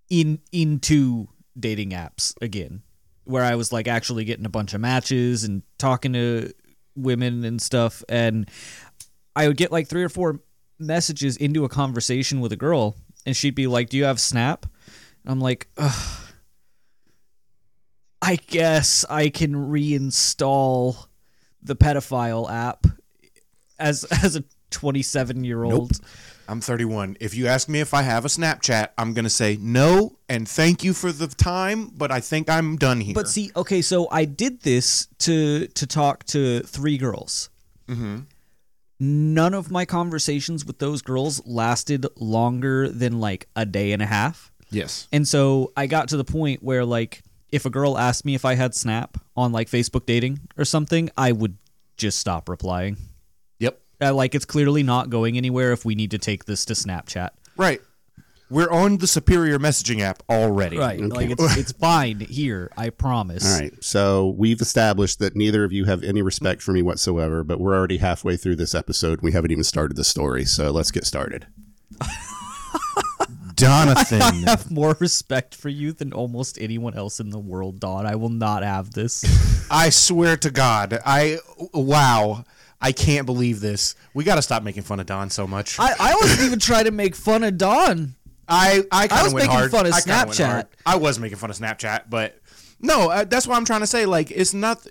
in 0.09 0.39
into 0.51 1.27
dating 1.57 1.91
apps 1.91 2.33
again, 2.41 2.81
where 3.23 3.43
I 3.43 3.55
was 3.55 3.71
like 3.71 3.87
actually 3.87 4.25
getting 4.25 4.45
a 4.45 4.49
bunch 4.49 4.73
of 4.73 4.81
matches 4.81 5.43
and 5.43 5.63
talking 5.77 6.13
to 6.13 6.51
women 6.95 7.43
and 7.43 7.61
stuff, 7.61 8.03
and 8.09 8.49
I 9.35 9.47
would 9.47 9.57
get 9.57 9.71
like 9.71 9.87
three 9.87 10.03
or 10.03 10.09
four 10.09 10.39
messages 10.79 11.37
into 11.37 11.65
a 11.65 11.69
conversation 11.69 12.39
with 12.39 12.51
a 12.51 12.57
girl, 12.57 12.95
and 13.25 13.35
she'd 13.35 13.55
be 13.55 13.67
like, 13.67 13.89
"Do 13.89 13.97
you 13.97 14.05
have 14.05 14.19
Snap?" 14.19 14.65
I'm 15.27 15.39
like, 15.39 15.67
Ugh. 15.77 16.21
I 18.21 18.35
guess 18.35 19.05
I 19.09 19.29
can 19.29 19.53
reinstall 19.53 21.07
the 21.61 21.75
pedophile 21.75 22.49
app 22.49 22.85
as 23.77 24.03
as 24.23 24.35
a 24.35 24.43
27 24.71 25.43
year 25.43 25.63
old. 25.63 25.99
I'm 26.47 26.61
31. 26.61 27.17
If 27.19 27.33
you 27.35 27.47
ask 27.47 27.67
me 27.67 27.79
if 27.79 27.93
I 27.93 28.01
have 28.01 28.25
a 28.25 28.27
Snapchat, 28.27 28.89
I'm 28.97 29.13
gonna 29.13 29.29
say 29.29 29.57
no 29.59 30.17
and 30.29 30.47
thank 30.47 30.83
you 30.83 30.93
for 30.93 31.11
the 31.11 31.27
time, 31.27 31.91
but 31.95 32.11
I 32.11 32.19
think 32.19 32.49
I'm 32.49 32.77
done 32.77 33.01
here. 33.01 33.15
But 33.15 33.27
see, 33.27 33.51
okay, 33.55 33.81
so 33.81 34.07
I 34.11 34.25
did 34.25 34.61
this 34.61 35.07
to 35.19 35.67
to 35.67 35.87
talk 35.87 36.23
to 36.25 36.61
three 36.61 36.97
girls. 36.97 37.49
Mm-hmm. 37.87 38.19
None 38.99 39.53
of 39.53 39.71
my 39.71 39.85
conversations 39.85 40.65
with 40.65 40.79
those 40.79 41.01
girls 41.01 41.45
lasted 41.45 42.05
longer 42.15 42.89
than 42.89 43.19
like 43.19 43.47
a 43.55 43.65
day 43.65 43.91
and 43.91 44.01
a 44.01 44.05
half. 44.05 44.51
yes, 44.69 45.07
And 45.11 45.27
so 45.27 45.73
I 45.75 45.87
got 45.87 46.07
to 46.09 46.17
the 46.17 46.23
point 46.23 46.63
where 46.63 46.85
like 46.85 47.23
if 47.51 47.65
a 47.65 47.69
girl 47.69 47.97
asked 47.97 48.25
me 48.25 48.35
if 48.35 48.45
I 48.45 48.55
had 48.55 48.73
Snap 48.73 49.17
on 49.35 49.51
like 49.51 49.69
Facebook 49.69 50.05
dating 50.05 50.39
or 50.57 50.65
something, 50.65 51.09
I 51.17 51.31
would 51.31 51.57
just 51.97 52.19
stop 52.19 52.49
replying. 52.49 52.97
Yep, 53.99 54.11
Uh, 54.11 54.13
like 54.13 54.35
it's 54.35 54.45
clearly 54.45 54.83
not 54.83 55.09
going 55.09 55.37
anywhere 55.37 55.71
if 55.71 55.85
we 55.85 55.95
need 55.95 56.11
to 56.11 56.17
take 56.17 56.45
this 56.45 56.65
to 56.65 56.73
Snapchat. 56.73 57.29
right. 57.57 57.81
We're 58.47 58.69
on 58.69 58.97
the 58.99 59.07
superior 59.07 59.57
messaging 59.57 60.01
app 60.01 60.21
already. 60.29 60.77
Right. 60.77 60.99
Like 61.01 61.31
it's 61.31 61.57
it's 61.57 61.71
fine 61.79 62.19
here, 62.19 62.69
I 62.77 62.91
promise. 62.91 63.43
All 63.51 63.59
right. 63.59 63.73
So 63.83 64.35
we've 64.37 64.61
established 64.61 65.17
that 65.17 65.35
neither 65.35 65.63
of 65.63 65.71
you 65.73 65.85
have 65.85 66.03
any 66.03 66.21
respect 66.21 66.61
for 66.61 66.71
me 66.71 66.83
whatsoever, 66.83 67.43
but 67.43 67.59
we're 67.59 67.73
already 67.75 67.97
halfway 67.97 68.37
through 68.37 68.57
this 68.57 68.75
episode. 68.75 69.21
We 69.23 69.31
haven't 69.31 69.49
even 69.49 69.63
started 69.63 69.97
the 69.97 70.03
story. 70.03 70.45
So 70.45 70.69
let's 70.69 70.91
get 70.91 71.05
started. 71.05 71.47
Jonathan. 73.55 74.21
I 74.21 74.31
have 74.49 74.69
more 74.69 74.95
respect 74.99 75.55
for 75.55 75.69
you 75.69 75.93
than 75.93 76.11
almost 76.13 76.59
anyone 76.59 76.93
else 76.93 77.19
in 77.19 77.29
the 77.29 77.39
world, 77.39 77.79
Don. 77.79 78.05
I 78.05 78.15
will 78.15 78.29
not 78.29 78.63
have 78.63 78.91
this. 78.91 79.23
I 79.71 79.89
swear 79.89 80.35
to 80.37 80.51
God, 80.51 80.99
I 81.05 81.39
wow, 81.73 82.43
I 82.81 82.91
can't 82.91 83.25
believe 83.25 83.61
this. 83.61 83.95
We 84.13 84.23
got 84.23 84.35
to 84.35 84.41
stop 84.41 84.63
making 84.63 84.83
fun 84.83 84.99
of 84.99 85.05
Don 85.05 85.29
so 85.29 85.47
much. 85.47 85.79
I 85.79 85.91
I, 85.91 86.11
I 86.11 86.15
wasn't 86.15 86.41
even 86.41 86.59
trying 86.59 86.85
to 86.85 86.91
make 86.91 87.15
fun 87.15 87.43
of 87.43 87.57
Don. 87.57 88.15
I, 88.47 88.83
I, 88.91 89.07
kinda 89.07 89.23
was 89.23 89.33
making 89.33 89.49
hard. 89.49 89.71
fun 89.71 89.85
of 89.87 89.93
I 89.93 90.01
Snapchat. 90.01 90.67
I 90.85 90.97
was 90.97 91.17
making 91.17 91.37
fun 91.37 91.49
of 91.49 91.57
Snapchat, 91.57 92.03
but 92.09 92.39
no, 92.79 93.09
uh, 93.09 93.23
that's 93.23 93.47
what 93.47 93.55
I'm 93.55 93.65
trying 93.65 93.79
to 93.79 93.87
say. 93.87 94.05
Like, 94.05 94.29
it's 94.29 94.53
not 94.53 94.85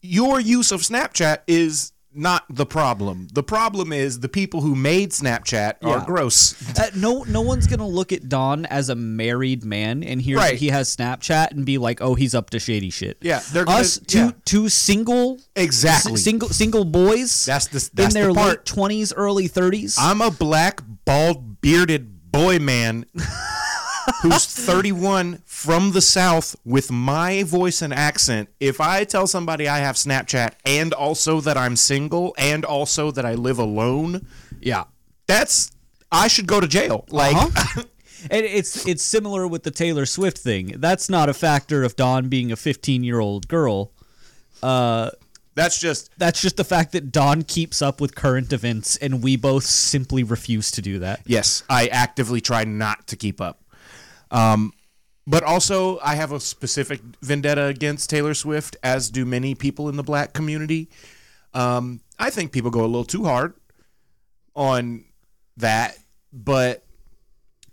your 0.00 0.38
use 0.38 0.70
of 0.70 0.82
Snapchat 0.82 1.38
is 1.46 1.92
not 2.14 2.44
the 2.48 2.66
problem. 2.66 3.28
The 3.32 3.42
problem 3.42 3.92
is 3.92 4.20
the 4.20 4.28
people 4.28 4.60
who 4.60 4.74
made 4.74 5.10
Snapchat 5.10 5.74
are 5.82 5.98
Yeah. 5.98 6.04
gross. 6.06 6.54
Uh, 6.78 6.90
no, 6.94 7.24
no 7.28 7.40
one's 7.40 7.66
gonna 7.66 7.86
look 7.86 8.12
at 8.12 8.28
Don 8.28 8.66
as 8.66 8.88
a 8.88 8.94
married 8.94 9.64
man 9.64 10.02
and 10.04 10.20
hear 10.22 10.36
Right. 10.36 10.52
that 10.52 10.58
he 10.60 10.68
has 10.68 10.94
Snapchat 10.94 11.50
and 11.52 11.64
be 11.66 11.78
like, 11.78 12.00
"Oh, 12.00 12.14
he's 12.14 12.34
up 12.34 12.50
to 12.50 12.58
shady 12.58 12.90
shit." 12.90 13.18
Yeah, 13.20 13.40
they're 13.52 13.64
gonna- 13.64 13.78
us 13.80 13.98
two 14.06 14.18
yeah. 14.18 14.30
two 14.44 14.68
single 14.68 15.40
Exactly. 15.56 16.12
s- 16.14 16.22
single 16.22 16.48
single 16.50 16.84
boys. 16.84 17.44
That's 17.44 17.66
the- 17.66 17.78
in 17.78 17.90
that's 17.94 18.14
the 18.14 18.20
their 18.20 18.32
part. 18.34 18.48
late 18.48 18.64
twenties, 18.64 19.12
early 19.12 19.48
thirties. 19.48 19.96
I'm 19.98 20.20
a 20.20 20.30
black, 20.30 20.82
bald, 21.04 21.60
bearded 21.60 22.30
boy 22.32 22.58
man 22.58 23.04
who's 24.24 24.46
31 24.66 25.42
from 25.44 25.92
the 25.92 26.00
South 26.00 26.56
with 26.64 26.90
my 26.90 27.42
voice 27.44 27.82
and 27.82 27.92
accent. 27.94 28.48
If 28.58 28.80
I 28.80 29.04
tell 29.04 29.26
somebody 29.26 29.68
I 29.68 29.78
have 29.78 29.96
Snapchat 29.96 30.52
and 30.64 30.92
also 30.92 31.40
that 31.42 31.56
I'm 31.56 31.76
single 31.76 32.34
and 32.38 32.64
also 32.64 33.10
that 33.12 33.24
I 33.24 33.34
live 33.34 33.58
alone, 33.58 34.26
Yeah. 34.60 34.84
that's 35.26 35.70
I 36.10 36.28
should 36.28 36.46
go 36.46 36.60
to 36.60 36.66
jail. 36.66 37.04
Like 37.10 37.36
Uh-huh. 37.36 37.82
And 38.30 38.46
it's 38.46 38.86
it's 38.88 39.02
similar 39.02 39.46
with 39.46 39.64
the 39.64 39.70
Taylor 39.70 40.06
Swift 40.06 40.38
thing. 40.38 40.76
That's 40.78 41.10
not 41.10 41.28
a 41.28 41.34
factor 41.34 41.84
of 41.84 41.94
Don 41.94 42.30
being 42.30 42.50
a 42.50 42.56
15 42.56 43.04
year 43.04 43.20
old 43.20 43.48
girl. 43.48 43.92
Uh, 44.62 45.10
that's 45.54 45.78
just 45.78 46.08
that's 46.16 46.40
just 46.40 46.56
the 46.56 46.64
fact 46.64 46.92
that 46.92 47.12
Don 47.12 47.42
keeps 47.42 47.82
up 47.82 48.00
with 48.00 48.14
current 48.14 48.50
events, 48.52 48.96
and 48.96 49.22
we 49.22 49.36
both 49.36 49.64
simply 49.64 50.22
refuse 50.24 50.70
to 50.70 50.80
do 50.80 50.98
that. 51.00 51.20
yes, 51.26 51.64
I 51.68 51.88
actively 51.88 52.40
try 52.40 52.64
not 52.64 53.06
to 53.08 53.16
keep 53.16 53.42
up. 53.42 53.60
Um 54.34 54.72
but 55.26 55.42
also 55.42 55.98
I 56.00 56.16
have 56.16 56.32
a 56.32 56.40
specific 56.40 57.00
vendetta 57.22 57.64
against 57.64 58.10
Taylor 58.10 58.34
Swift 58.34 58.76
as 58.82 59.08
do 59.08 59.24
many 59.24 59.54
people 59.54 59.88
in 59.88 59.96
the 59.96 60.02
black 60.02 60.34
community. 60.34 60.90
Um 61.54 62.00
I 62.18 62.28
think 62.30 62.52
people 62.52 62.70
go 62.70 62.80
a 62.80 62.86
little 62.86 63.04
too 63.04 63.24
hard 63.24 63.54
on 64.54 65.04
that, 65.56 65.96
but 66.32 66.84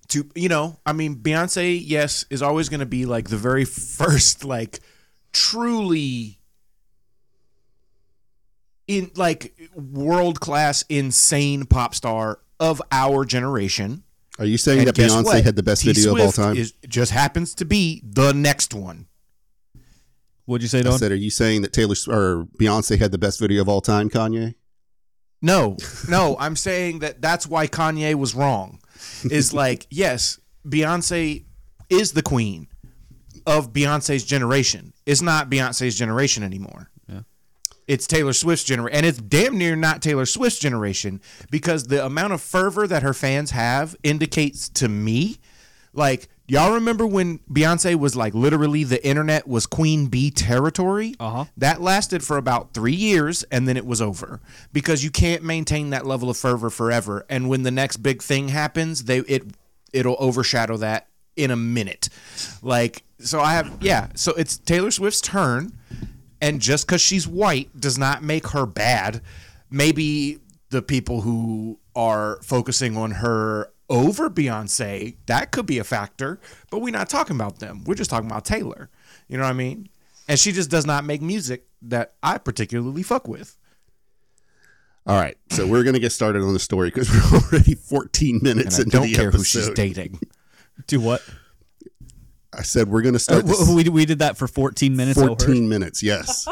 to 0.09 0.29
you 0.35 0.49
know, 0.49 0.77
I 0.85 0.93
mean, 0.93 1.15
Beyonce, 1.15 1.81
yes, 1.83 2.25
is 2.29 2.41
always 2.41 2.69
going 2.69 2.81
to 2.81 2.85
be 2.85 3.05
like 3.05 3.29
the 3.29 3.37
very 3.37 3.65
first, 3.65 4.43
like 4.43 4.79
truly 5.33 6.39
in 8.87 9.11
like 9.15 9.55
world 9.73 10.39
class, 10.39 10.83
insane 10.89 11.65
pop 11.65 11.95
star 11.95 12.39
of 12.59 12.81
our 12.91 13.25
generation. 13.25 14.03
Are 14.39 14.45
you 14.45 14.57
saying 14.57 14.79
And 14.79 14.87
that 14.87 14.95
Beyonce 14.95 15.23
what? 15.23 15.43
had 15.43 15.55
the 15.55 15.63
best 15.63 15.81
T. 15.83 15.91
video 15.91 16.15
of 16.15 16.21
all 16.21 16.31
time? 16.31 16.57
Is, 16.57 16.73
just 16.87 17.11
happens 17.11 17.53
to 17.55 17.65
be 17.65 18.01
the 18.05 18.33
next 18.33 18.73
one. 18.73 19.07
What'd 20.45 20.63
you 20.63 20.69
say, 20.69 20.81
Don? 20.81 20.93
I 20.93 20.97
said, 20.97 21.11
are 21.11 21.15
you 21.15 21.29
saying 21.29 21.61
that 21.61 21.73
Taylor 21.73 21.95
or 22.07 22.47
Beyonce 22.59 22.99
had 22.99 23.11
the 23.11 23.17
best 23.17 23.39
video 23.39 23.61
of 23.61 23.69
all 23.69 23.81
time, 23.81 24.09
Kanye? 24.09 24.55
No, 25.41 25.77
no, 26.07 26.37
I'm 26.39 26.55
saying 26.55 26.99
that 26.99 27.21
that's 27.21 27.47
why 27.47 27.67
Kanye 27.67 28.13
was 28.15 28.35
wrong. 28.35 28.79
Is 29.23 29.53
like, 29.55 29.87
yes, 29.89 30.39
Beyonce 30.67 31.45
is 31.89 32.11
the 32.11 32.21
queen 32.21 32.67
of 33.47 33.73
Beyonce's 33.73 34.23
generation. 34.23 34.93
It's 35.05 35.21
not 35.21 35.49
Beyonce's 35.49 35.97
generation 35.97 36.43
anymore. 36.43 36.90
It's 37.91 38.07
Taylor 38.07 38.31
Swift's 38.31 38.63
generation. 38.63 38.95
And 38.95 39.05
it's 39.05 39.17
damn 39.17 39.57
near 39.57 39.75
not 39.75 40.01
Taylor 40.01 40.25
Swift's 40.25 40.59
generation 40.59 41.19
because 41.49 41.87
the 41.87 42.05
amount 42.05 42.31
of 42.31 42.41
fervor 42.41 42.87
that 42.87 43.03
her 43.03 43.13
fans 43.13 43.51
have 43.51 43.97
indicates 44.01 44.69
to 44.69 44.87
me 44.87 45.39
like 45.91 46.29
y'all 46.47 46.75
remember 46.75 47.05
when 47.05 47.39
Beyonce 47.51 47.95
was 47.95 48.15
like 48.15 48.33
literally 48.33 48.85
the 48.85 49.05
internet 49.05 49.45
was 49.45 49.65
queen 49.65 50.05
bee 50.05 50.31
territory? 50.31 51.15
Uh-huh. 51.19 51.43
That 51.57 51.81
lasted 51.81 52.23
for 52.23 52.37
about 52.37 52.73
3 52.73 52.93
years 52.93 53.43
and 53.51 53.67
then 53.67 53.75
it 53.75 53.85
was 53.85 54.01
over 54.01 54.39
because 54.71 55.03
you 55.03 55.11
can't 55.11 55.43
maintain 55.43 55.89
that 55.89 56.05
level 56.05 56.29
of 56.29 56.37
fervor 56.37 56.69
forever 56.69 57.25
and 57.27 57.49
when 57.49 57.63
the 57.63 57.71
next 57.71 57.97
big 57.97 58.23
thing 58.23 58.47
happens, 58.47 59.03
they 59.03 59.17
it 59.19 59.43
it'll 59.91 60.15
overshadow 60.17 60.77
that 60.77 61.09
in 61.35 61.51
a 61.51 61.57
minute. 61.57 62.07
Like 62.61 63.03
so 63.19 63.41
I 63.41 63.51
have 63.51 63.79
yeah, 63.81 64.07
so 64.15 64.31
it's 64.31 64.57
Taylor 64.57 64.91
Swift's 64.91 65.19
turn 65.19 65.77
and 66.41 66.59
just 66.59 66.87
cuz 66.87 67.01
she's 67.01 67.27
white 67.27 67.69
does 67.79 67.97
not 67.97 68.23
make 68.23 68.47
her 68.47 68.65
bad. 68.65 69.21
Maybe 69.69 70.39
the 70.69 70.81
people 70.81 71.21
who 71.21 71.79
are 71.95 72.39
focusing 72.43 72.97
on 72.97 73.11
her 73.11 73.71
over 73.89 74.29
Beyonce, 74.29 75.15
that 75.25 75.51
could 75.51 75.65
be 75.65 75.77
a 75.77 75.83
factor, 75.83 76.39
but 76.69 76.79
we're 76.79 76.91
not 76.93 77.09
talking 77.09 77.35
about 77.35 77.59
them. 77.59 77.83
We're 77.83 77.95
just 77.95 78.09
talking 78.09 78.29
about 78.29 78.45
Taylor. 78.45 78.89
You 79.27 79.37
know 79.37 79.43
what 79.43 79.49
I 79.49 79.53
mean? 79.53 79.89
And 80.29 80.39
she 80.39 80.51
just 80.53 80.69
does 80.69 80.85
not 80.85 81.03
make 81.03 81.21
music 81.21 81.67
that 81.81 82.13
I 82.23 82.37
particularly 82.37 83.03
fuck 83.03 83.27
with. 83.27 83.57
All 85.07 85.19
right, 85.19 85.35
so 85.49 85.65
we're 85.67 85.83
gonna 85.83 85.99
get 85.99 86.11
started 86.11 86.43
on 86.43 86.53
the 86.53 86.59
story 86.59 86.89
because 86.89 87.09
we're 87.09 87.39
already 87.51 87.73
14 87.75 88.35
And 88.35 88.43
minutes 88.43 88.77
I 88.79 88.83
into 88.83 88.97
don't 88.97 89.07
the 89.07 89.13
care 89.15 89.27
episode. 89.29 89.37
who 89.39 89.43
she's 89.65 89.69
dating. 89.71 90.19
Do 90.87 90.99
what? 91.01 91.21
I 92.53 92.63
said 92.63 92.89
we're 92.89 93.01
gonna 93.01 93.15
Uh, 93.15 93.19
start. 93.19 93.45
this- 93.45 93.67
we, 93.69 93.87
we 93.89 94.05
did 94.05 94.19
that 94.19 94.37
for 94.37 94.47
14 94.47 94.95
minutes. 94.95 95.17
oh, 95.19 95.27
14 95.27 95.69
minutes, 95.69 96.03
yes. 96.03 96.47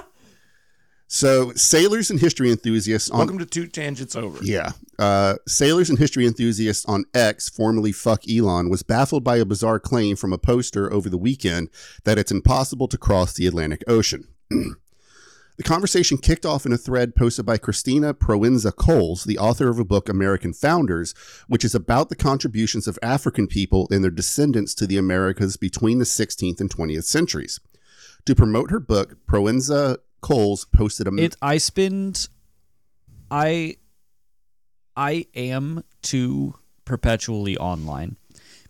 so, 1.08 1.52
sailors 1.54 2.10
and 2.10 2.20
history 2.20 2.52
enthusiasts 2.52 3.10
on 3.10 3.18
Welcome 3.20 3.40
to 3.40 3.46
Two 3.46 3.68
Tangents 3.68 4.16
Over. 4.16 4.40
yeah, 4.44 4.72
uh, 4.98 5.36
sailors 5.48 5.90
and 5.90 6.00
history 6.00 6.26
enthusiasts 6.26 6.86
on 6.86 7.06
X, 7.14 7.50
formerly 7.50 7.92
Fuck 7.92 8.30
Elon, 8.30 8.70
was 8.70 8.84
baffled 8.84 9.24
by 9.24 9.38
a 9.38 9.46
bizarre 9.46 9.80
claim 9.80 10.16
from 10.16 10.32
a 10.32 10.38
poster 10.38 10.92
over 10.94 11.10
the 11.10 11.18
weekend 11.18 11.70
that 12.06 12.18
it's 12.18 12.32
impossible 12.32 12.88
to 12.88 12.98
cross 12.98 13.34
the 13.34 13.48
Atlantic 13.48 13.84
Ocean. 13.88 14.28
The 15.60 15.64
conversation 15.64 16.18
kicked 16.18 16.46
off 16.46 16.66
in 16.66 16.72
a 16.72 16.78
thread 16.78 17.18
posted 17.18 17.46
by 17.46 17.58
Christina 17.58 18.14
Proenza 18.14 18.74
Coles, 18.74 19.26
the 19.26 19.38
author 19.38 19.68
of 19.68 19.78
a 19.78 19.84
book, 19.84 20.08
American 20.08 20.54
Founders, 20.54 21.14
which 21.50 21.66
is 21.66 21.76
about 21.76 22.08
the 22.08 22.16
contributions 22.16 22.88
of 22.88 22.98
African 23.04 23.46
people 23.46 23.86
and 23.92 24.02
their 24.02 24.10
descendants 24.10 24.74
to 24.76 24.88
the 24.88 24.96
Americas 24.96 25.58
between 25.58 26.00
the 26.00 26.06
16th 26.06 26.62
and 26.62 26.70
20th 26.70 27.04
centuries. 27.04 27.60
To 28.26 28.36
promote 28.36 28.72
her 28.72 28.80
book, 28.80 29.18
Proenza 29.28 29.98
Coles 30.22 30.64
posted 30.64 31.10
a 31.10 31.16
It 31.18 31.36
I 31.42 31.58
spend 31.58 32.30
I 33.30 33.76
I 34.96 35.26
am 35.36 35.84
too 36.02 36.56
perpetually 36.86 37.58
online 37.58 38.16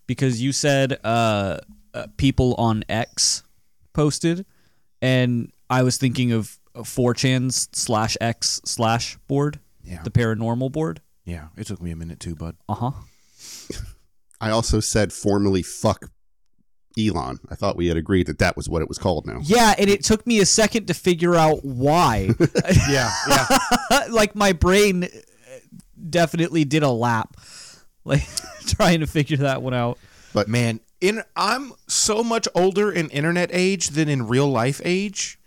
because 0.07 0.41
you 0.41 0.51
said 0.51 0.99
uh, 1.03 1.59
uh 1.93 2.07
people 2.17 2.55
on 2.55 2.83
X 2.89 3.43
posted 3.93 4.43
and 5.03 5.51
I 5.69 5.83
was 5.83 5.97
thinking 5.97 6.31
of 6.31 6.58
4chan's 6.83 7.69
slash 7.71 8.15
X 8.21 8.61
slash 8.65 9.17
board, 9.27 9.59
Yeah. 9.83 10.01
the 10.03 10.11
paranormal 10.11 10.71
board. 10.71 11.01
Yeah. 11.25 11.47
It 11.57 11.67
took 11.67 11.81
me 11.81 11.91
a 11.91 11.95
minute 11.95 12.19
too, 12.19 12.35
bud. 12.35 12.55
Uh 12.67 12.75
huh. 12.75 12.91
I 14.41 14.49
also 14.51 14.79
said 14.79 15.11
formally 15.13 15.61
fuck 15.61 16.11
Elon. 16.97 17.39
I 17.49 17.55
thought 17.55 17.75
we 17.77 17.87
had 17.87 17.97
agreed 17.97 18.27
that 18.27 18.39
that 18.39 18.55
was 18.57 18.67
what 18.67 18.81
it 18.81 18.87
was 18.87 18.97
called 18.97 19.25
now. 19.25 19.39
Yeah, 19.43 19.73
and 19.77 19.89
it 19.89 20.03
took 20.03 20.25
me 20.25 20.39
a 20.39 20.45
second 20.45 20.87
to 20.87 20.93
figure 20.93 21.35
out 21.35 21.63
why. 21.63 22.31
Yeah. 22.89 23.11
Yeah. 23.27 23.47
like 24.09 24.35
my 24.35 24.53
brain 24.53 25.03
uh, 25.03 25.07
definitely 26.09 26.65
did 26.65 26.83
a 26.83 26.89
lap, 26.89 27.35
like 28.05 28.23
trying 28.65 29.01
to 29.01 29.07
figure 29.07 29.37
that 29.37 29.61
one 29.61 29.73
out. 29.73 29.97
But 30.33 30.47
man, 30.47 30.79
in 31.01 31.23
I'm 31.35 31.73
so 31.87 32.23
much 32.23 32.47
older 32.55 32.91
in 32.91 33.09
internet 33.09 33.49
age 33.53 33.89
than 33.89 34.09
in 34.09 34.27
real 34.27 34.49
life 34.49 34.81
age. 34.83 35.38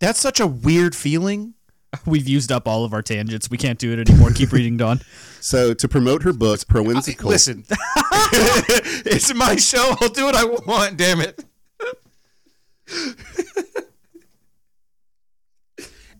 That's 0.00 0.20
such 0.20 0.40
a 0.40 0.46
weird 0.46 0.94
feeling. 0.94 1.54
We've 2.06 2.28
used 2.28 2.52
up 2.52 2.68
all 2.68 2.84
of 2.84 2.92
our 2.92 3.02
tangents. 3.02 3.50
We 3.50 3.56
can't 3.58 3.78
do 3.78 3.92
it 3.92 4.08
anymore. 4.08 4.30
Keep 4.30 4.52
reading, 4.52 4.76
Don. 4.76 5.00
So 5.40 5.72
to 5.72 5.86
promote 5.88 6.24
her 6.24 6.32
book, 6.32 6.58
Proenza 6.66 7.16
Cole. 7.16 7.30
Listen, 7.30 7.64
it's 7.70 9.32
my 9.32 9.54
show. 9.54 9.94
I'll 10.00 10.08
do 10.08 10.24
what 10.24 10.34
I 10.34 10.44
want. 10.44 10.96
Damn 10.96 11.20
it. 11.20 11.44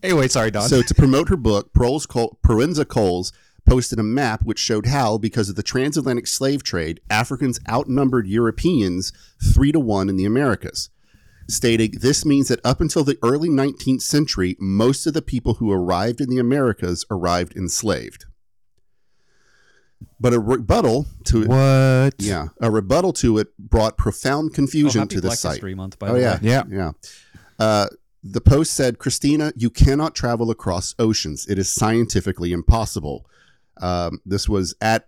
anyway, 0.01 0.29
sorry, 0.29 0.51
Don. 0.51 0.67
So 0.69 0.81
to 0.81 0.95
promote 0.95 1.27
her 1.29 1.35
book, 1.35 1.73
Proles 1.73 2.05
Col- 2.05 2.37
Proenza 2.43 2.87
Coles 2.87 3.33
posted 3.67 3.99
a 3.99 4.03
map 4.03 4.41
which 4.43 4.57
showed 4.57 4.85
how, 4.87 5.17
because 5.17 5.49
of 5.49 5.55
the 5.55 5.63
transatlantic 5.63 6.27
slave 6.27 6.63
trade, 6.63 7.01
Africans 7.09 7.59
outnumbered 7.69 8.25
Europeans 8.27 9.11
three 9.53 9.71
to 9.71 9.79
one 9.79 10.09
in 10.09 10.15
the 10.15 10.25
Americas, 10.25 10.89
stating 11.49 11.91
this 11.99 12.23
means 12.25 12.47
that 12.47 12.59
up 12.63 12.79
until 12.79 13.03
the 13.03 13.17
early 13.23 13.49
19th 13.49 14.01
century, 14.01 14.55
most 14.59 15.05
of 15.05 15.13
the 15.13 15.21
people 15.21 15.55
who 15.55 15.71
arrived 15.71 16.21
in 16.21 16.29
the 16.29 16.37
Americas 16.39 17.05
arrived 17.11 17.55
enslaved. 17.55 18.25
But 20.19 20.33
a 20.33 20.39
rebuttal 20.39 21.07
to 21.25 21.43
it, 21.43 21.47
what? 21.49 22.13
yeah, 22.19 22.47
a 22.61 22.71
rebuttal 22.71 23.11
to 23.13 23.37
it 23.37 23.57
brought 23.57 23.97
profound 23.97 24.53
confusion 24.53 24.99
Oh, 24.99 25.03
happy 25.03 25.15
to 25.15 25.21
the 25.21 25.27
Black 25.27 25.37
site. 25.37 25.51
History 25.53 25.75
Month, 25.75 25.99
by 25.99 26.09
Oh 26.09 26.13
the 26.13 26.21
yeah, 26.21 26.33
way. 26.35 26.39
Yeah. 26.43 26.63
yeah. 26.69 26.91
Uh, 27.57 27.87
the 28.23 28.41
post 28.41 28.73
said, 28.73 28.97
"Christina, 28.99 29.51
you 29.55 29.69
cannot 29.69 30.15
travel 30.15 30.51
across 30.51 30.95
oceans. 30.99 31.47
It 31.47 31.57
is 31.57 31.69
scientifically 31.69 32.51
impossible." 32.53 33.25
Um, 33.81 34.21
this 34.25 34.47
was 34.47 34.73
at 34.81 35.07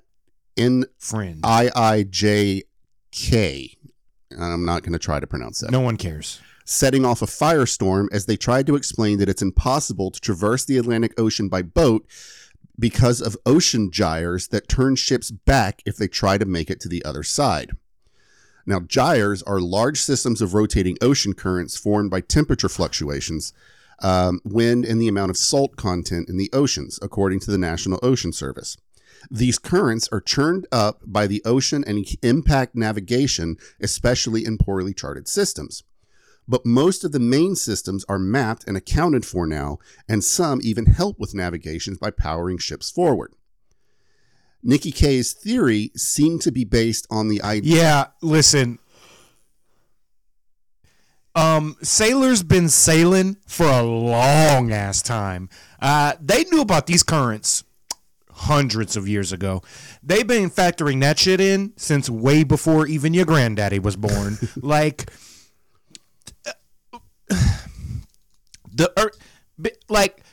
N 0.57 0.85
Friend. 0.97 1.39
I 1.43 1.69
I 1.75 2.03
J 2.03 2.63
K. 3.11 3.77
I'm 4.39 4.65
not 4.65 4.83
going 4.83 4.93
to 4.93 4.99
try 4.99 5.19
to 5.19 5.27
pronounce 5.27 5.59
that. 5.59 5.71
no 5.71 5.81
one 5.81 5.97
cares. 5.97 6.39
Setting 6.65 7.05
off 7.05 7.21
a 7.21 7.25
firestorm 7.25 8.07
as 8.11 8.25
they 8.25 8.37
tried 8.37 8.67
to 8.67 8.75
explain 8.75 9.17
that 9.17 9.29
it's 9.29 9.41
impossible 9.41 10.11
to 10.11 10.19
traverse 10.19 10.63
the 10.63 10.77
Atlantic 10.77 11.19
Ocean 11.19 11.49
by 11.49 11.61
boat 11.61 12.05
because 12.79 13.21
of 13.21 13.37
ocean 13.45 13.91
gyres 13.91 14.47
that 14.49 14.67
turn 14.67 14.95
ships 14.95 15.31
back 15.31 15.81
if 15.85 15.97
they 15.97 16.07
try 16.07 16.37
to 16.37 16.45
make 16.45 16.69
it 16.69 16.79
to 16.81 16.89
the 16.89 17.03
other 17.03 17.23
side. 17.23 17.71
Now, 18.65 18.79
gyres 18.79 19.41
are 19.43 19.59
large 19.59 19.99
systems 19.99 20.41
of 20.41 20.53
rotating 20.53 20.97
ocean 21.01 21.33
currents 21.33 21.77
formed 21.77 22.11
by 22.11 22.21
temperature 22.21 22.69
fluctuations, 22.69 23.53
um, 24.01 24.39
wind, 24.43 24.85
and 24.85 25.01
the 25.01 25.07
amount 25.07 25.31
of 25.31 25.37
salt 25.37 25.75
content 25.75 26.29
in 26.29 26.37
the 26.37 26.49
oceans, 26.53 26.99
according 27.01 27.39
to 27.41 27.51
the 27.51 27.57
National 27.57 27.99
Ocean 28.03 28.31
Service. 28.31 28.77
These 29.29 29.59
currents 29.59 30.07
are 30.11 30.21
churned 30.21 30.67
up 30.71 31.01
by 31.05 31.27
the 31.27 31.41
ocean 31.45 31.83
and 31.85 32.05
impact 32.21 32.75
navigation, 32.75 33.57
especially 33.79 34.45
in 34.45 34.57
poorly 34.57 34.93
charted 34.93 35.27
systems. 35.27 35.83
But 36.47 36.65
most 36.65 37.03
of 37.03 37.11
the 37.11 37.19
main 37.19 37.55
systems 37.55 38.03
are 38.09 38.19
mapped 38.19 38.67
and 38.67 38.75
accounted 38.75 39.25
for 39.25 39.45
now, 39.45 39.79
and 40.09 40.23
some 40.23 40.59
even 40.63 40.85
help 40.85 41.19
with 41.19 41.35
navigation 41.35 41.95
by 41.99 42.11
powering 42.11 42.57
ships 42.57 42.89
forward. 42.89 43.33
Nikki 44.63 44.91
Kay's 44.91 45.33
theory 45.33 45.91
seemed 45.95 46.41
to 46.41 46.51
be 46.51 46.65
based 46.65 47.07
on 47.09 47.27
the 47.27 47.41
idea. 47.41 47.75
Yeah, 47.75 48.05
listen. 48.21 48.79
Um, 51.33 51.77
sailors 51.81 52.43
been 52.43 52.69
sailing 52.69 53.37
for 53.47 53.65
a 53.65 53.81
long 53.81 54.71
ass 54.71 55.01
time. 55.01 55.49
Uh, 55.81 56.13
they 56.19 56.43
knew 56.45 56.61
about 56.61 56.87
these 56.87 57.03
currents 57.03 57.63
hundreds 58.41 58.97
of 58.97 59.07
years 59.07 59.31
ago. 59.31 59.61
They've 60.01 60.25
been 60.25 60.49
factoring 60.49 61.01
that 61.01 61.19
shit 61.19 61.39
in 61.39 61.73
since 61.77 62.09
way 62.09 62.43
before 62.43 62.87
even 62.87 63.13
your 63.13 63.25
granddaddy 63.25 63.79
was 63.79 63.95
born. 63.95 64.37
like 64.55 65.09
the 68.73 68.91
earth, 68.97 69.17
like 69.89 70.23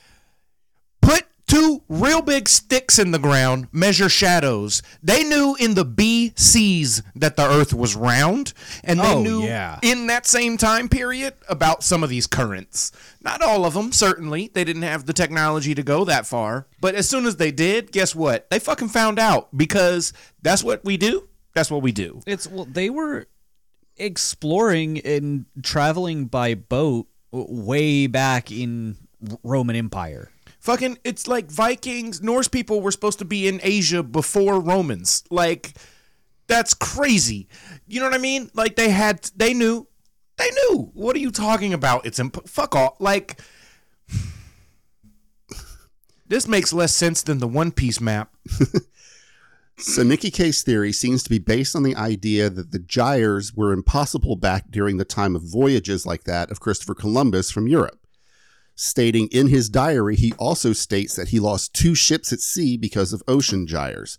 two 1.49 1.83
real 1.89 2.23
big 2.23 2.49
sticks 2.49 2.99
in 2.99 3.11
the 3.11 3.19
ground, 3.19 3.67
measure 3.73 4.09
shadows. 4.09 4.81
They 5.03 5.25
knew 5.25 5.57
in 5.59 5.75
the 5.75 5.85
BCs 5.85 7.03
that 7.17 7.37
the 7.37 7.43
earth 7.51 7.75
was 7.75 7.97
round, 7.97 8.53
and 8.85 9.01
they 9.01 9.15
Oh, 9.15 9.23
knew 9.23 9.43
yeah. 9.43 9.81
in 9.83 10.07
that 10.07 10.27
same 10.27 10.57
time 10.57 10.89
period 10.89 11.35
about 11.49 11.83
some 11.83 12.05
of 12.05 12.11
these 12.11 12.27
currents. 12.29 12.93
Not 13.21 13.43
all 13.43 13.65
of 13.65 13.75
them, 13.75 13.91
certainly. 13.93 14.51
They 14.55 14.63
didn't 14.63 14.83
have 14.83 15.07
the 15.07 15.13
technology 15.13 15.75
to 15.75 15.83
go 15.83 16.05
that 16.05 16.27
far. 16.27 16.67
But 16.81 16.95
as 16.95 17.09
soon 17.09 17.27
as 17.27 17.37
they 17.37 17.51
did, 17.51 17.91
guess 17.91 18.15
what? 18.15 18.49
They 18.51 18.59
fucking 18.61 18.89
found 18.91 19.19
out 19.19 19.49
because 19.57 20.13
that's 20.43 20.63
what 20.63 20.85
we 20.85 20.97
do. 20.97 21.29
That's 21.55 21.71
what 21.71 21.83
we 21.83 21.91
do. 21.93 22.21
It's 22.27 22.47
well, 22.47 22.67
they 22.71 22.89
were 22.91 23.27
exploring 23.97 25.01
and 25.01 25.47
traveling 25.63 26.27
by 26.27 26.55
boat 26.55 27.09
way 27.33 28.07
back 28.07 28.51
in 28.53 28.97
Roman 29.43 29.75
Empire. 29.77 30.31
Fucking, 30.59 30.99
it's 31.05 31.27
like 31.27 31.51
Vikings, 31.51 32.23
Norse 32.23 32.49
people 32.49 32.81
were 32.81 32.90
supposed 32.90 33.18
to 33.21 33.25
be 33.25 33.47
in 33.47 33.61
Asia 33.62 34.03
before 34.03 34.61
Romans. 34.61 35.25
Like, 35.31 35.75
that's 36.47 36.75
crazy. 36.75 37.49
You 37.87 38.01
know 38.01 38.07
what 38.07 38.14
I 38.14 38.18
mean? 38.18 38.51
Like, 38.55 38.77
they 38.77 38.90
had, 38.90 39.31
they 39.37 39.55
knew, 39.55 39.87
they 40.37 40.51
knew. 40.51 40.90
What 40.94 41.14
are 41.16 41.21
you 41.21 41.31
talking 41.31 41.73
about? 41.73 42.07
It's 42.07 42.18
imp- 42.18 42.49
fuck 42.49 42.75
off. 42.75 43.01
Like, 43.01 43.40
this 46.27 46.49
makes 46.49 46.73
less 46.73 46.92
sense 46.92 47.23
than 47.23 47.38
the 47.38 47.49
One 47.49 47.71
Piece 47.71 48.01
map. 48.01 48.35
So 49.81 50.03
Nikki 50.03 50.33
Kay's 50.33 50.64
theory 50.64 50.90
seems 50.90 51.23
to 51.23 51.31
be 51.31 51.38
based 51.38 51.77
on 51.77 51.85
the 51.85 51.94
idea 51.94 52.51
that 52.51 52.73
the 52.73 52.81
gyres 52.81 53.55
were 53.55 53.73
impossible 53.73 54.35
back 54.35 54.73
during 54.73 54.97
the 54.97 55.05
time 55.05 55.37
of 55.37 55.42
voyages 55.42 56.05
like 56.05 56.25
that 56.25 56.51
of 56.51 56.59
Christopher 56.59 56.97
Columbus 56.97 57.53
from 57.53 57.68
Europe. 57.68 58.01
Stating 58.81 59.27
in 59.33 59.49
his 59.49 59.69
diary, 59.69 60.14
he 60.14 60.33
also 60.35 60.73
states 60.73 61.17
that 61.17 61.31
he 61.31 61.41
lost 61.41 61.75
two 61.75 61.97
ships 61.97 62.33
at 62.33 62.38
sea 62.38 62.77
because 62.77 63.12
of 63.12 63.25
ocean 63.27 63.67
gyres. 63.67 64.19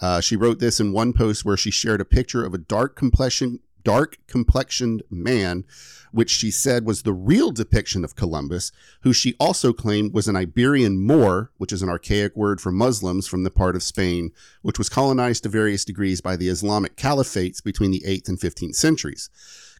Uh, 0.00 0.20
she 0.20 0.34
wrote 0.34 0.58
this 0.58 0.80
in 0.80 0.90
one 0.90 1.12
post 1.12 1.44
where 1.44 1.56
she 1.56 1.70
shared 1.70 2.00
a 2.00 2.04
picture 2.04 2.44
of 2.44 2.52
a 2.52 2.58
dark 2.58 2.96
complexion, 2.96 3.60
dark 3.84 4.18
complexioned 4.26 5.04
man, 5.10 5.62
which 6.10 6.28
she 6.28 6.50
said 6.50 6.84
was 6.84 7.02
the 7.02 7.12
real 7.12 7.52
depiction 7.52 8.04
of 8.04 8.16
Columbus, 8.16 8.72
who 9.02 9.12
she 9.12 9.36
also 9.38 9.72
claimed 9.72 10.12
was 10.12 10.26
an 10.26 10.34
Iberian 10.34 10.98
Moor, 10.98 11.52
which 11.58 11.72
is 11.72 11.80
an 11.80 11.88
archaic 11.88 12.34
word 12.34 12.60
for 12.60 12.72
Muslims 12.72 13.28
from 13.28 13.44
the 13.44 13.48
part 13.50 13.76
of 13.76 13.82
Spain, 13.84 14.32
which 14.62 14.76
was 14.76 14.88
colonized 14.88 15.44
to 15.44 15.48
various 15.48 15.84
degrees 15.84 16.20
by 16.20 16.34
the 16.34 16.48
Islamic 16.48 16.96
caliphates 16.96 17.62
between 17.62 17.92
the 17.92 18.02
8th 18.04 18.28
and 18.28 18.40
15th 18.40 18.74
centuries. 18.74 19.30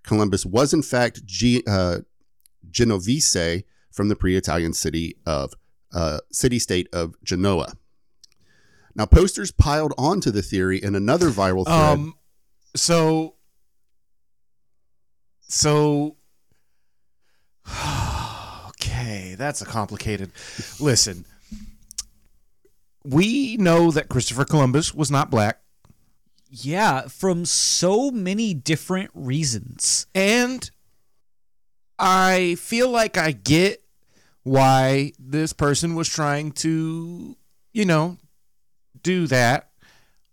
Columbus 0.04 0.46
was 0.46 0.72
in 0.72 0.82
fact 0.82 1.26
G, 1.26 1.64
uh, 1.66 2.02
Genovese 2.70 3.64
from 3.90 4.08
the 4.08 4.16
pre-Italian 4.16 4.72
city 4.72 5.16
of 5.26 5.52
uh, 5.92 6.18
city-state 6.32 6.88
of 6.92 7.14
Genoa. 7.24 7.72
Now, 8.94 9.06
posters 9.06 9.50
piled 9.50 9.92
onto 9.98 10.30
the 10.30 10.42
theory 10.42 10.82
in 10.82 10.94
another 10.94 11.30
viral 11.30 11.64
thread. 11.64 11.78
Um, 11.78 12.14
so, 12.74 13.34
so, 15.42 16.16
okay, 18.68 19.34
that's 19.38 19.62
a 19.62 19.66
complicated. 19.66 20.32
Listen, 20.78 21.24
we 23.04 23.56
know 23.56 23.90
that 23.90 24.08
Christopher 24.08 24.44
Columbus 24.44 24.94
was 24.94 25.10
not 25.10 25.30
black, 25.30 25.60
Yeah, 26.48 27.02
from 27.08 27.44
so 27.44 28.10
many 28.10 28.54
different 28.54 29.10
reasons. 29.14 30.06
and 30.14 30.70
I 32.00 32.54
feel 32.54 32.88
like 32.88 33.18
I 33.18 33.32
get 33.32 33.82
why 34.42 35.12
this 35.18 35.52
person 35.52 35.94
was 35.94 36.08
trying 36.08 36.52
to, 36.52 37.36
you 37.74 37.84
know, 37.84 38.16
do 39.02 39.26
that, 39.26 39.70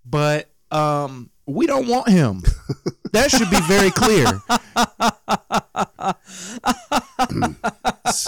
but 0.06 0.50
um, 0.72 1.30
we 1.46 1.68
don't 1.68 1.88
want 1.88 2.08
him. 2.08 2.44
that 3.12 3.32
should 3.32 3.50
be 3.50 3.60
very 3.68 3.92
clear. 3.92 4.26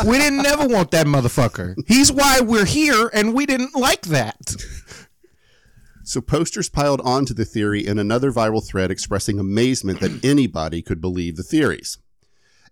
we 0.06 0.17
didn't 0.17 0.43
never 0.43 0.67
want 0.67 0.91
that 0.91 1.08
motherfucker. 1.08 1.75
He's 1.88 2.12
why 2.12 2.41
we're 2.41 2.65
here, 2.65 3.10
and 3.13 3.34
we 3.34 3.45
didn't 3.45 3.73
like 3.73 4.02
that. 4.04 4.56
So 6.04 6.19
posters 6.19 6.69
piled 6.69 6.99
onto 7.02 7.34
the 7.34 7.45
theory 7.45 7.86
in 7.86 7.99
another 7.99 8.32
viral 8.34 8.65
thread 8.65 8.91
expressing 8.91 9.39
amazement 9.39 10.02
that 10.02 10.25
anybody 10.25 10.82
could 10.82 10.99
believe 10.99 11.38
the 11.38 11.43
theories. 11.43 11.99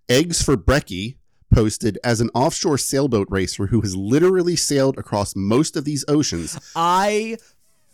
Eggs 0.09 0.41
for 0.41 0.55
Brecky 0.55 1.15
posted 1.53 1.97
as 2.03 2.21
an 2.21 2.29
offshore 2.33 2.77
sailboat 2.77 3.27
racer 3.29 3.67
who 3.67 3.81
has 3.81 3.95
literally 3.95 4.55
sailed 4.55 4.97
across 4.97 5.35
most 5.35 5.75
of 5.75 5.85
these 5.85 6.05
oceans. 6.07 6.59
I 6.75 7.37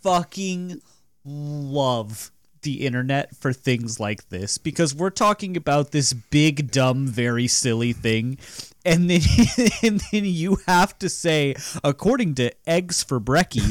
fucking 0.02 0.80
love 1.24 2.30
the 2.62 2.86
internet 2.86 3.34
for 3.36 3.52
things 3.52 4.00
like 4.00 4.28
this 4.30 4.58
because 4.58 4.94
we're 4.94 5.10
talking 5.10 5.56
about 5.56 5.92
this 5.92 6.12
big, 6.12 6.70
dumb, 6.70 7.06
very 7.06 7.46
silly 7.46 7.92
thing. 7.92 8.38
And 8.84 9.08
then, 9.08 9.20
and 9.82 10.00
then 10.12 10.24
you 10.24 10.58
have 10.66 10.98
to 10.98 11.08
say, 11.08 11.54
according 11.82 12.34
to 12.36 12.52
Eggs 12.66 13.02
for 13.02 13.20
Brecky, 13.20 13.62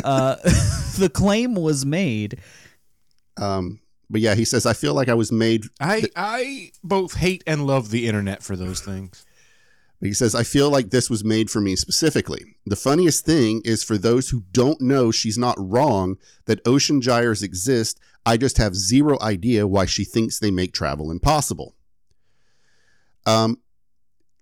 uh, 0.04 0.36
the 0.98 1.10
claim 1.10 1.54
was 1.54 1.86
made. 1.86 2.40
Um, 3.36 3.80
but 4.10 4.20
yeah, 4.20 4.34
he 4.34 4.44
says, 4.44 4.66
I 4.66 4.72
feel 4.72 4.92
like 4.92 5.08
I 5.08 5.14
was 5.14 5.30
made 5.30 5.66
I 5.80 6.04
I 6.16 6.72
both 6.82 7.14
hate 7.14 7.44
and 7.46 7.66
love 7.66 7.90
the 7.90 8.06
internet 8.06 8.42
for 8.42 8.56
those 8.56 8.80
things. 8.80 9.24
He 10.00 10.14
says, 10.14 10.34
I 10.34 10.44
feel 10.44 10.70
like 10.70 10.90
this 10.90 11.10
was 11.10 11.22
made 11.24 11.50
for 11.50 11.60
me 11.60 11.76
specifically. 11.76 12.56
The 12.64 12.74
funniest 12.76 13.26
thing 13.26 13.60
is 13.66 13.84
for 13.84 13.98
those 13.98 14.30
who 14.30 14.44
don't 14.50 14.80
know 14.80 15.10
she's 15.10 15.36
not 15.36 15.56
wrong 15.58 16.16
that 16.46 16.66
ocean 16.66 17.02
gyres 17.02 17.42
exist, 17.42 18.00
I 18.24 18.38
just 18.38 18.56
have 18.56 18.74
zero 18.74 19.18
idea 19.20 19.66
why 19.66 19.84
she 19.84 20.04
thinks 20.04 20.38
they 20.38 20.50
make 20.50 20.72
travel 20.72 21.10
impossible. 21.10 21.74
Um, 23.26 23.58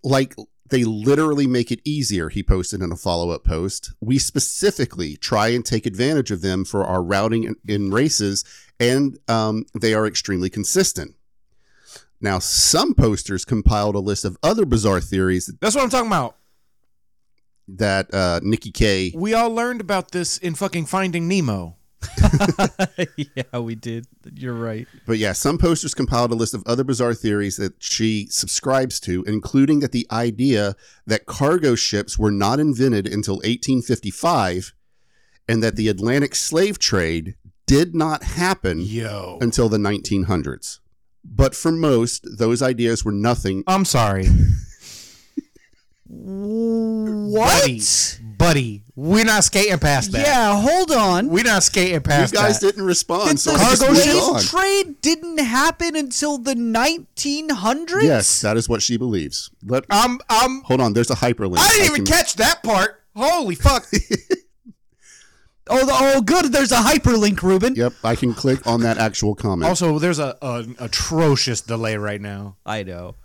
like 0.04 0.36
they 0.70 0.84
literally 0.84 1.46
make 1.46 1.70
it 1.70 1.80
easier, 1.84 2.28
he 2.28 2.42
posted 2.42 2.82
in 2.82 2.92
a 2.92 2.96
follow 2.96 3.30
up 3.30 3.44
post. 3.44 3.92
We 4.00 4.18
specifically 4.18 5.16
try 5.16 5.48
and 5.48 5.64
take 5.64 5.86
advantage 5.86 6.30
of 6.30 6.42
them 6.42 6.64
for 6.64 6.84
our 6.84 7.02
routing 7.02 7.54
in, 7.66 7.90
races, 7.90 8.44
and 8.78 9.18
um, 9.28 9.64
they 9.78 9.94
are 9.94 10.06
extremely 10.06 10.50
consistent. 10.50 11.14
Now, 12.20 12.38
some 12.38 12.94
posters 12.94 13.44
compiled 13.44 13.94
a 13.94 14.00
list 14.00 14.24
of 14.24 14.36
other 14.42 14.64
bizarre 14.66 15.00
theories 15.00 15.50
That's 15.60 15.74
what 15.74 15.84
I'm 15.84 15.90
talking 15.90 16.08
about. 16.08 16.36
that 17.68 18.12
uh, 18.12 18.40
Nikki 18.42 18.72
K. 18.72 19.12
We 19.14 19.34
all 19.34 19.50
learned 19.50 19.80
about 19.80 20.10
this 20.10 20.36
in 20.36 20.54
fucking 20.54 20.86
Finding 20.86 21.28
Nemo. 21.28 21.77
yeah, 23.16 23.58
we 23.58 23.74
did. 23.74 24.06
You're 24.34 24.54
right. 24.54 24.86
But 25.06 25.18
yeah, 25.18 25.32
some 25.32 25.58
posters 25.58 25.94
compiled 25.94 26.30
a 26.32 26.34
list 26.34 26.54
of 26.54 26.62
other 26.66 26.84
bizarre 26.84 27.14
theories 27.14 27.56
that 27.56 27.74
she 27.82 28.26
subscribes 28.30 29.00
to, 29.00 29.24
including 29.24 29.80
that 29.80 29.92
the 29.92 30.06
idea 30.10 30.76
that 31.06 31.26
cargo 31.26 31.74
ships 31.74 32.18
were 32.18 32.30
not 32.30 32.60
invented 32.60 33.06
until 33.06 33.36
1855 33.36 34.74
and 35.48 35.62
that 35.62 35.76
the 35.76 35.88
Atlantic 35.88 36.34
slave 36.34 36.78
trade 36.78 37.36
did 37.66 37.94
not 37.94 38.22
happen 38.22 38.80
Yo. 38.80 39.38
until 39.40 39.68
the 39.68 39.78
1900s. 39.78 40.80
But 41.24 41.54
for 41.54 41.72
most, 41.72 42.26
those 42.38 42.62
ideas 42.62 43.04
were 43.04 43.12
nothing. 43.12 43.64
I'm 43.66 43.84
sorry. 43.84 44.26
What? 46.10 47.60
Buddy, 47.60 47.82
buddy, 48.38 48.84
we're 48.94 49.24
not 49.24 49.44
skating 49.44 49.78
past 49.78 50.12
that. 50.12 50.26
Yeah, 50.26 50.60
hold 50.60 50.90
on. 50.92 51.28
We're 51.28 51.44
not 51.44 51.62
skating 51.62 52.00
past 52.00 52.32
that. 52.32 52.40
You 52.40 52.46
guys 52.46 52.60
that. 52.60 52.66
didn't 52.66 52.86
respond, 52.86 53.38
so 53.40 53.52
the 53.52 53.58
cargo 53.58 53.88
moved 53.88 54.40
slave 54.40 54.48
trade 54.48 55.00
didn't 55.00 55.38
happen 55.38 55.96
until 55.96 56.38
the 56.38 56.54
1900s. 56.54 58.02
Yes, 58.02 58.40
that 58.40 58.56
is 58.56 58.68
what 58.68 58.80
she 58.82 58.96
believes. 58.96 59.50
Let, 59.64 59.84
I'm 59.90 60.20
I'm 60.30 60.62
hold 60.62 60.80
on, 60.80 60.92
there's 60.92 61.10
a 61.10 61.16
hyperlink. 61.16 61.58
I 61.58 61.68
didn't 61.68 61.84
even 61.86 62.04
can- 62.04 62.14
catch 62.14 62.34
that 62.36 62.62
part. 62.62 63.02
Holy 63.14 63.56
fuck. 63.56 63.86
Oh, 65.70 65.84
the, 65.84 65.92
oh, 65.94 66.22
good. 66.22 66.46
There's 66.46 66.72
a 66.72 66.76
hyperlink, 66.76 67.42
Ruben. 67.42 67.74
Yep, 67.74 67.92
I 68.02 68.16
can 68.16 68.32
click 68.32 68.66
on 68.66 68.80
that 68.80 68.96
actual 68.96 69.34
comment. 69.34 69.68
also, 69.68 69.98
there's 69.98 70.18
a 70.18 70.34
an 70.40 70.76
atrocious 70.78 71.60
delay 71.60 71.98
right 71.98 72.20
now. 72.20 72.56
I 72.64 72.84
know. 72.84 73.16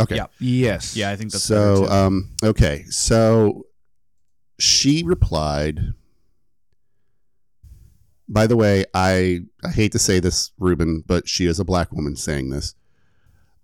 okay. 0.00 0.16
yeah. 0.16 0.26
Yes. 0.38 0.96
Yeah, 0.96 1.10
I 1.10 1.16
think 1.16 1.32
that's 1.32 1.44
so 1.44 1.86
um 1.88 2.30
okay 2.42 2.84
so 2.88 3.66
she 4.58 5.02
replied 5.04 5.94
by 8.28 8.46
the 8.46 8.56
way 8.56 8.84
i 8.94 9.40
i 9.64 9.68
hate 9.70 9.92
to 9.92 9.98
say 9.98 10.20
this 10.20 10.50
ruben 10.58 11.02
but 11.06 11.28
she 11.28 11.46
is 11.46 11.58
a 11.58 11.64
black 11.64 11.92
woman 11.92 12.16
saying 12.16 12.50
this 12.50 12.74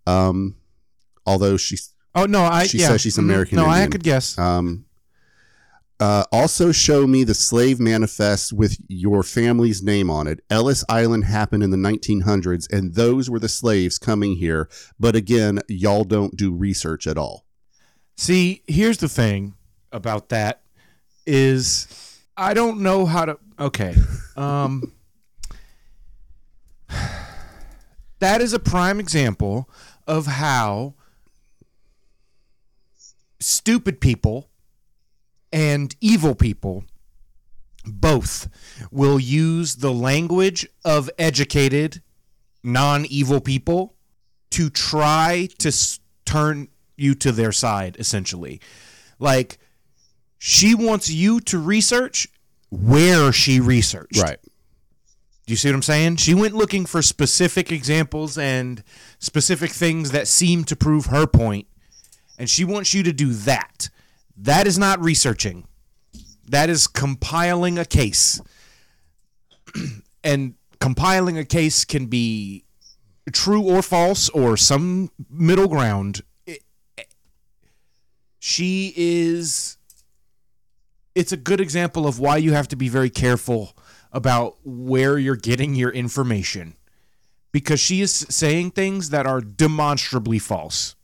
um 0.06 0.56
although 1.26 1.56
she's 1.56 1.90
Oh 2.16 2.26
no, 2.26 2.44
I 2.44 2.68
She 2.68 2.78
yeah. 2.78 2.88
says 2.90 3.00
she's 3.00 3.16
Mhm. 3.16 3.24
American 3.24 3.56
No, 3.56 3.66
I 3.66 3.88
could 3.88 4.04
guess. 4.04 4.38
um 4.38 4.84
uh, 6.00 6.24
also 6.30 6.70
show 6.70 7.06
me 7.08 7.24
the 7.24 7.34
slave 7.34 7.80
manifest 7.80 8.52
with 8.52 8.76
your 8.88 9.22
family's 9.22 9.80
name 9.82 10.10
on 10.10 10.26
it. 10.26 10.40
Ellis 10.50 10.84
Island 10.88 11.24
happened 11.24 11.62
in 11.62 11.70
the 11.70 11.76
1900s, 11.76 12.66
and 12.72 12.94
those 12.94 13.30
were 13.30 13.38
the 13.38 13.48
slaves 13.48 13.96
coming 13.98 14.36
here. 14.36 14.68
But 14.98 15.14
again, 15.16 15.60
y'all 15.68 16.02
don't 16.04 16.36
do 16.36 16.52
research 16.52 17.06
at 17.06 17.16
all. 17.16 17.46
See, 18.16 18.62
here's 18.66 18.98
the 18.98 19.08
thing 19.08 19.54
about 19.92 20.28
that 20.30 20.62
is 21.26 22.20
I 22.36 22.54
don't 22.54 22.80
know 22.80 23.06
how 23.06 23.24
to 23.26 23.38
okay. 23.58 23.94
Um 24.36 24.92
that 28.18 28.40
is 28.40 28.52
a 28.52 28.58
prime 28.58 29.00
example 29.00 29.68
of 30.06 30.26
how 30.26 30.94
stupid 33.40 34.00
people 34.00 34.48
and 35.52 35.94
evil 36.00 36.34
people 36.34 36.84
both 37.84 38.48
will 38.90 39.20
use 39.20 39.76
the 39.76 39.92
language 39.92 40.66
of 40.84 41.10
educated 41.18 42.02
non-evil 42.62 43.40
people 43.40 43.94
to 44.50 44.70
try 44.70 45.48
to 45.58 45.70
turn 46.24 46.68
you 46.96 47.14
to 47.14 47.30
their 47.30 47.52
side 47.52 47.96
essentially 47.98 48.60
like 49.18 49.58
she 50.46 50.74
wants 50.74 51.08
you 51.10 51.40
to 51.40 51.58
research 51.58 52.28
where 52.68 53.32
she 53.32 53.60
researched 53.60 54.20
Right. 54.20 54.38
do 54.42 55.52
you 55.52 55.56
see 55.56 55.68
what 55.68 55.76
I'm 55.76 55.82
saying? 55.82 56.16
She 56.16 56.34
went 56.34 56.52
looking 56.54 56.84
for 56.84 57.00
specific 57.00 57.72
examples 57.72 58.36
and 58.36 58.84
specific 59.18 59.70
things 59.70 60.10
that 60.10 60.28
seem 60.28 60.64
to 60.64 60.76
prove 60.76 61.06
her 61.06 61.26
point, 61.26 61.66
and 62.38 62.50
she 62.50 62.62
wants 62.62 62.92
you 62.92 63.02
to 63.04 63.12
do 63.12 63.32
that. 63.32 63.88
That 64.36 64.66
is 64.66 64.78
not 64.78 65.02
researching. 65.02 65.66
That 66.46 66.68
is 66.68 66.86
compiling 66.88 67.78
a 67.78 67.86
case. 67.86 68.38
and 70.24 70.56
compiling 70.78 71.38
a 71.38 71.44
case 71.46 71.86
can 71.86 72.04
be 72.06 72.64
true 73.32 73.62
or 73.62 73.80
false 73.80 74.28
or 74.28 74.58
some 74.58 75.10
middle 75.30 75.68
ground. 75.68 76.20
It- 76.46 76.62
she 78.38 78.92
is 78.94 79.78
it's 81.14 81.32
a 81.32 81.36
good 81.36 81.60
example 81.60 82.06
of 82.06 82.18
why 82.18 82.36
you 82.36 82.52
have 82.52 82.68
to 82.68 82.76
be 82.76 82.88
very 82.88 83.10
careful 83.10 83.76
about 84.12 84.56
where 84.64 85.18
you're 85.18 85.36
getting 85.36 85.74
your 85.74 85.90
information 85.90 86.76
because 87.52 87.78
she 87.80 88.00
is 88.00 88.12
saying 88.12 88.72
things 88.72 89.10
that 89.10 89.26
are 89.26 89.40
demonstrably 89.40 90.38
false. 90.38 90.96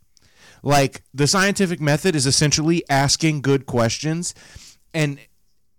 Like 0.63 1.03
the 1.15 1.27
scientific 1.27 1.81
method 1.81 2.15
is 2.17 2.27
essentially 2.27 2.83
asking 2.91 3.43
good 3.43 3.67
questions 3.67 4.35
and 4.93 5.19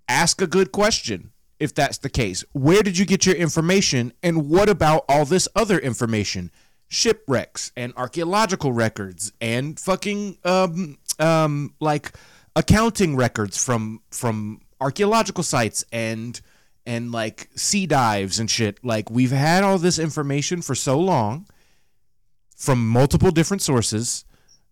ask 0.07 0.41
a 0.41 0.47
good 0.47 0.71
question 0.71 1.31
if 1.59 1.75
that's 1.75 1.99
the 1.99 2.09
case. 2.09 2.43
Where 2.53 2.81
did 2.81 2.97
you 2.97 3.05
get 3.05 3.25
your 3.25 3.35
information 3.35 4.13
and 4.23 4.49
what 4.49 4.69
about 4.69 5.05
all 5.07 5.25
this 5.25 5.47
other 5.55 5.77
information? 5.77 6.51
Shipwrecks 6.87 7.71
and 7.77 7.93
archaeological 7.95 8.73
records 8.73 9.31
and 9.39 9.79
fucking 9.79 10.37
um 10.43 10.97
um 11.19 11.75
like 11.79 12.13
accounting 12.55 13.15
records 13.15 13.63
from 13.63 14.01
from 14.11 14.61
archaeological 14.79 15.43
sites 15.43 15.85
and 15.91 16.41
and 16.85 17.11
like 17.11 17.49
sea 17.55 17.85
dives 17.85 18.39
and 18.39 18.49
shit. 18.49 18.83
Like 18.83 19.09
we've 19.09 19.31
had 19.31 19.63
all 19.63 19.77
this 19.77 19.99
information 19.99 20.61
for 20.61 20.75
so 20.75 20.99
long 20.99 21.47
from 22.55 22.87
multiple 22.87 23.31
different 23.31 23.61
sources 23.61 24.25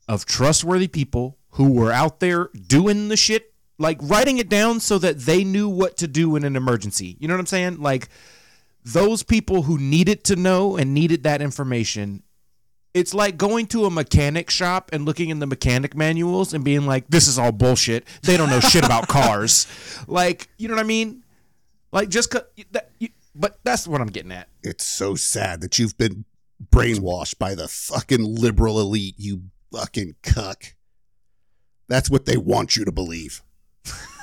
of 0.07 0.25
trustworthy 0.25 0.87
people 0.87 1.37
who 1.51 1.71
were 1.71 1.91
out 1.91 2.19
there 2.19 2.49
doing 2.67 3.07
the 3.07 3.17
shit, 3.17 3.53
like 3.77 3.97
writing 4.01 4.37
it 4.37 4.49
down 4.49 4.79
so 4.79 4.97
that 4.99 5.19
they 5.19 5.43
knew 5.43 5.69
what 5.69 5.97
to 5.97 6.07
do 6.07 6.35
in 6.35 6.43
an 6.43 6.55
emergency. 6.55 7.15
You 7.19 7.27
know 7.27 7.33
what 7.35 7.41
I'm 7.41 7.45
saying? 7.45 7.81
Like 7.81 8.09
those 8.83 9.23
people 9.23 9.63
who 9.63 9.77
needed 9.77 10.23
to 10.25 10.35
know 10.35 10.77
and 10.77 10.93
needed 10.93 11.23
that 11.23 11.41
information. 11.41 12.23
It's 12.93 13.13
like 13.13 13.38
going 13.38 13.67
to 13.67 13.86
a 13.86 13.89
mechanic 13.89 14.49
shop 14.49 14.89
and 14.91 15.06
looking 15.06 15.30
in 15.30 15.39
the 15.39 15.45
mechanic 15.45 15.95
manuals 15.95 16.54
and 16.54 16.63
being 16.63 16.86
like, 16.86 17.08
this 17.08 17.28
is 17.28 17.38
all 17.38 17.52
bullshit. 17.52 18.06
They 18.23 18.36
don't 18.36 18.49
know 18.49 18.60
shit 18.60 18.84
about 18.86 19.08
cars. 19.08 19.67
Like, 20.08 20.49
you 20.58 20.67
know 20.67 20.75
what 20.75 20.84
I 20.84 20.88
mean? 20.88 21.23
Like, 21.91 22.10
just, 22.10 22.32
cause, 22.32 22.43
that, 22.71 22.89
you, 22.99 23.10
but 23.36 23.60
that's 23.63 23.88
what 23.88 24.02
I'm 24.02 24.08
getting 24.08 24.32
at. 24.32 24.47
It's 24.63 24.86
so 24.86 25.13
sad 25.13 25.62
that 25.62 25.78
you've 25.78 25.97
been 25.97 26.25
brainwashed 26.71 27.38
by 27.38 27.54
the 27.54 27.67
fucking 27.67 28.23
liberal 28.23 28.80
elite, 28.80 29.15
you 29.17 29.43
fucking 29.71 30.15
cuck. 30.23 30.73
That's 31.88 32.10
what 32.10 32.25
they 32.25 32.38
want 32.38 32.75
you 32.75 32.86
to 32.86 32.91
believe. 32.91 33.43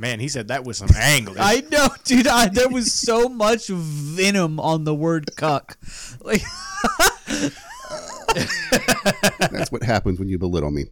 Man, 0.00 0.18
he 0.18 0.28
said 0.28 0.48
that 0.48 0.64
with 0.64 0.76
some 0.78 0.88
anger. 0.96 1.34
I 1.38 1.62
know, 1.70 1.88
dude. 2.04 2.26
I, 2.26 2.48
there 2.48 2.70
was 2.70 2.90
so 2.90 3.28
much 3.28 3.68
venom 3.68 4.58
on 4.58 4.84
the 4.84 4.94
word 4.94 5.36
"cuck." 5.36 5.76
Like, 6.22 6.40
That's 9.50 9.70
what 9.70 9.82
happens 9.82 10.18
when 10.18 10.30
you 10.30 10.38
belittle 10.38 10.70
me. 10.70 10.86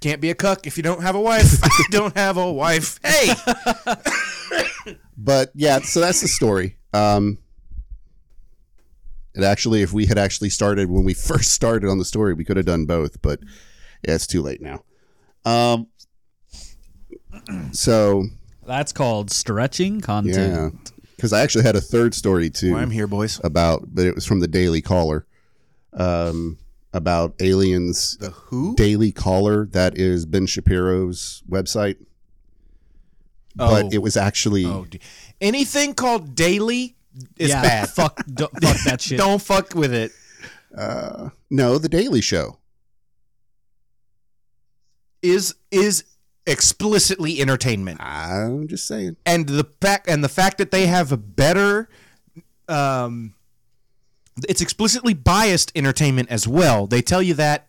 Can't 0.00 0.20
be 0.20 0.30
a 0.30 0.36
cuck 0.36 0.68
if 0.68 0.76
you 0.76 0.84
don't 0.84 1.02
have 1.02 1.16
a 1.16 1.20
wife. 1.20 1.58
I 1.64 1.82
don't 1.90 2.16
have 2.16 2.36
a 2.36 2.52
wife. 2.52 3.00
Hey, 3.04 3.32
But 5.16 5.50
yeah, 5.56 5.80
so 5.80 5.98
that's 5.98 6.20
the 6.20 6.28
story. 6.28 6.76
Um, 6.94 7.38
it 9.34 9.42
actually, 9.42 9.82
if 9.82 9.92
we 9.92 10.06
had 10.06 10.16
actually 10.16 10.50
started 10.50 10.88
when 10.88 11.02
we 11.02 11.12
first 11.14 11.50
started 11.50 11.90
on 11.90 11.98
the 11.98 12.04
story, 12.04 12.34
we 12.34 12.44
could 12.44 12.56
have 12.56 12.66
done 12.66 12.86
both, 12.86 13.20
but 13.20 13.40
yeah, 14.06 14.14
it's 14.14 14.28
too 14.28 14.42
late 14.42 14.62
now. 14.62 14.84
Um, 15.44 15.88
so 17.72 18.24
That's 18.66 18.92
called 18.92 19.30
stretching 19.30 20.00
content. 20.00 20.36
yeah, 20.36 20.56
content. 20.70 20.92
because 21.16 21.32
I 21.32 21.40
actually 21.42 21.64
had 21.64 21.76
a 21.76 21.80
third 21.80 22.14
story 22.14 22.50
too 22.50 22.76
I'm 22.76 22.90
here, 22.90 23.06
boys. 23.06 23.40
about, 23.44 23.94
but 23.94 24.06
it 24.06 24.14
was 24.14 24.24
from 24.26 24.40
the 24.40 24.48
Daily 24.48 24.80
Caller, 24.82 25.26
um, 25.92 26.58
about 26.92 27.34
aliens. 27.40 28.16
The 28.18 28.30
who? 28.30 28.74
Daily 28.76 29.12
Caller, 29.12 29.66
that 29.72 29.96
is 29.98 30.26
Ben 30.26 30.46
Shapiro's 30.46 31.42
website, 31.48 31.96
Oh. 33.58 33.82
but 33.82 33.92
it 33.92 33.98
was 33.98 34.16
actually 34.16 34.64
Oh, 34.66 34.86
anything 35.40 35.92
called 35.94 36.34
daily 36.36 36.96
is 37.36 37.48
yeah, 37.50 37.62
bad. 37.62 37.88
Fuck, 37.90 38.24
do, 38.32 38.46
fuck 38.62 38.76
that 38.84 39.00
shit. 39.02 39.18
Don't 39.18 39.42
fuck 39.42 39.74
with 39.74 39.92
it. 39.92 40.12
uh, 40.76 41.30
no, 41.50 41.76
the 41.78 41.88
Daily 41.88 42.20
Show. 42.20 42.58
Is 45.20 45.56
is 45.72 46.04
explicitly 46.48 47.40
entertainment, 47.40 48.00
I'm 48.00 48.66
just 48.68 48.86
saying. 48.86 49.16
and 49.26 49.46
the 49.46 49.64
fact 49.80 50.08
and 50.08 50.24
the 50.24 50.28
fact 50.28 50.58
that 50.58 50.70
they 50.70 50.86
have 50.86 51.12
a 51.12 51.16
better, 51.16 51.88
um, 52.68 53.34
it's 54.48 54.60
explicitly 54.60 55.14
biased 55.14 55.70
entertainment 55.74 56.30
as 56.30 56.46
well. 56.48 56.86
They 56.86 57.02
tell 57.02 57.22
you 57.22 57.34
that 57.34 57.66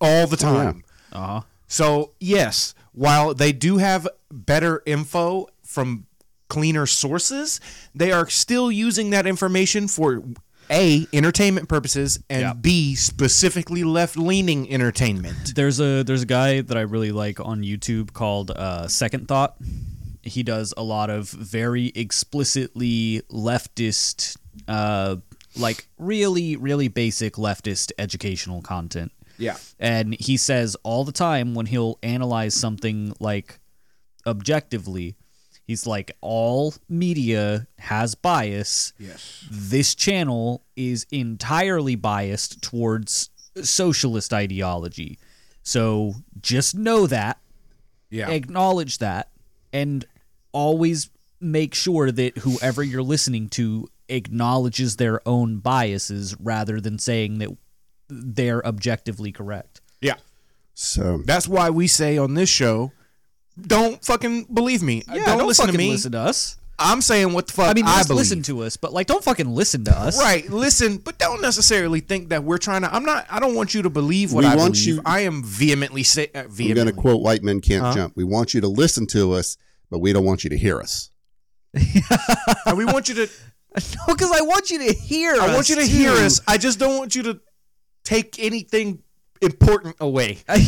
all 0.00 0.26
the 0.26 0.38
Oh, 0.44 0.52
yeah. 0.54 0.62
time. 0.64 0.84
Uh-huh. 1.12 1.40
So 1.66 2.12
yes, 2.20 2.74
while 2.92 3.34
they 3.34 3.52
do 3.52 3.78
have 3.78 4.08
better 4.30 4.82
info 4.86 5.48
from 5.62 6.06
cleaner 6.48 6.86
sources, 6.86 7.60
they 7.94 8.10
are 8.10 8.28
still 8.28 8.72
using 8.72 9.10
that 9.10 9.26
information 9.26 9.86
for 9.86 10.22
a 10.70 11.06
entertainment 11.12 11.68
purposes 11.68 12.18
and 12.28 12.40
Yeah. 12.42 12.52
b 12.54 12.94
specifically 12.94 13.84
left 13.84 14.16
leaning 14.16 14.70
entertainment. 14.72 15.54
There's 15.54 15.80
a 15.80 16.02
there's 16.02 16.22
a 16.22 16.26
guy 16.26 16.60
that 16.60 16.76
I 16.76 16.82
really 16.82 17.12
like 17.12 17.40
on 17.40 17.62
YouTube 17.62 18.12
called 18.12 18.50
uh, 18.50 18.88
Second 18.88 19.28
Thought. 19.28 19.56
He 20.22 20.42
does 20.42 20.74
a 20.76 20.82
lot 20.82 21.08
of 21.10 21.30
very 21.30 21.86
explicitly 21.94 23.22
leftist, 23.30 24.36
uh, 24.66 25.16
like 25.56 25.88
really 25.98 26.56
really 26.56 26.88
basic 26.88 27.34
leftist 27.34 27.92
educational 27.98 28.60
content. 28.62 29.12
Yeah. 29.38 29.56
And 29.78 30.14
he 30.20 30.36
says 30.36 30.76
all 30.82 31.04
the 31.04 31.12
time 31.12 31.54
when 31.54 31.66
he'll 31.66 31.98
analyze 32.02 32.54
something 32.54 33.14
like 33.20 33.60
objectively, 34.26 35.16
he's 35.68 35.86
like, 35.86 36.10
all 36.20 36.74
media 36.88 37.68
has 37.78 38.16
bias. 38.16 38.92
Yes. 38.98 39.44
This 39.48 39.94
channel 39.94 40.64
is 40.74 41.06
entirely 41.12 41.94
biased 41.94 42.60
towards 42.62 43.30
socialist 43.62 44.32
ideology. 44.32 45.18
So 45.62 46.14
just 46.40 46.74
know 46.74 47.06
that, 47.06 47.38
Yeah. 48.10 48.30
acknowledge 48.30 48.98
that, 48.98 49.30
and 49.72 50.04
always 50.52 51.10
make 51.40 51.74
sure 51.74 52.10
that 52.10 52.38
whoever 52.38 52.82
you're 52.82 53.02
listening 53.02 53.48
to 53.50 53.86
acknowledges 54.08 54.96
their 54.96 55.20
own 55.28 55.58
biases 55.58 56.34
rather 56.40 56.80
than 56.80 56.98
saying 56.98 57.38
that 57.38 57.50
they're 58.08 58.66
objectively 58.66 59.30
correct. 59.30 59.80
yeah. 60.00 60.14
So 60.72 61.22
That's 61.26 61.46
why 61.48 61.68
we 61.70 61.86
say 61.88 62.16
on 62.16 62.34
this 62.34 62.48
show, 62.48 62.92
don't 63.60 64.04
fucking 64.04 64.44
believe 64.52 64.82
me. 64.82 65.02
don't, 65.06 65.46
listen 65.46 65.66
to 65.66 65.72
fucking 65.72 65.78
me. 65.78 65.90
Listen 65.92 66.12
to 66.12 66.20
us. 66.20 66.56
I'm 66.80 67.00
saying 67.00 67.32
what 67.32 67.48
the 67.48 67.54
fuck 67.54 67.66
I 67.70 67.74
mean, 67.74 67.86
I 67.86 67.96
just 67.96 68.08
believe. 68.08 68.18
listen 68.20 68.42
to 68.44 68.62
us, 68.62 68.76
but 68.76 68.92
like, 68.92 69.08
don't 69.08 69.24
fucking 69.24 69.48
listen 69.52 69.82
to 69.84 69.98
us. 69.98 70.16
Right, 70.20 70.48
listen, 70.48 70.98
but 70.98 71.18
don't 71.18 71.42
necessarily 71.42 71.98
think 71.98 72.28
that 72.28 72.44
we're 72.44 72.58
trying 72.58 72.82
to. 72.82 72.94
I'm 72.94 73.04
not. 73.04 73.26
I 73.28 73.40
don't 73.40 73.56
want 73.56 73.74
you 73.74 73.82
to 73.82 73.90
believe 73.90 74.32
what 74.32 74.44
We 74.44 74.50
I 74.50 74.54
want 74.54 74.74
believe. 74.74 74.86
you- 74.88 75.02
I 75.04 75.20
am 75.20 75.42
vehemently 75.42 76.04
say. 76.04 76.28
Uh, 76.32 76.40
I'm 76.42 76.50
vehemently. 76.50 76.74
going 76.74 76.86
to 76.86 76.92
quote 77.00 77.20
White 77.20 77.42
Men 77.42 77.60
Can't 77.60 77.82
Huh? 77.82 77.94
Jump. 77.94 78.12
We 78.16 78.22
want 78.22 78.54
you 78.54 78.60
to 78.60 78.68
listen 78.68 79.08
to 79.08 79.32
us, 79.32 79.56
but 79.90 79.98
we 79.98 80.12
don't 80.12 80.24
want 80.24 80.44
you 80.44 80.50
to 80.50 80.56
hear 80.56 80.78
us. 80.80 81.10
and 82.66 82.78
we 82.78 82.84
want 82.84 83.08
you 83.08 83.14
to. 83.16 83.28
No, 84.08 84.14
because 84.14 84.32
I 84.32 84.40
want 84.40 84.70
you 84.70 84.78
to 84.88 84.92
hear. 84.94 85.34
I 85.40 85.54
want 85.54 85.68
you 85.68 85.76
to 85.76 85.82
too. 85.82 85.86
hear 85.88 86.10
us. 86.10 86.40
I 86.48 86.58
just 86.58 86.78
don't 86.80 86.96
want 86.98 87.14
you 87.14 87.22
to 87.24 87.40
take 88.02 88.36
anything 88.40 89.02
important 89.40 89.96
away. 90.00 90.38
At 90.48 90.58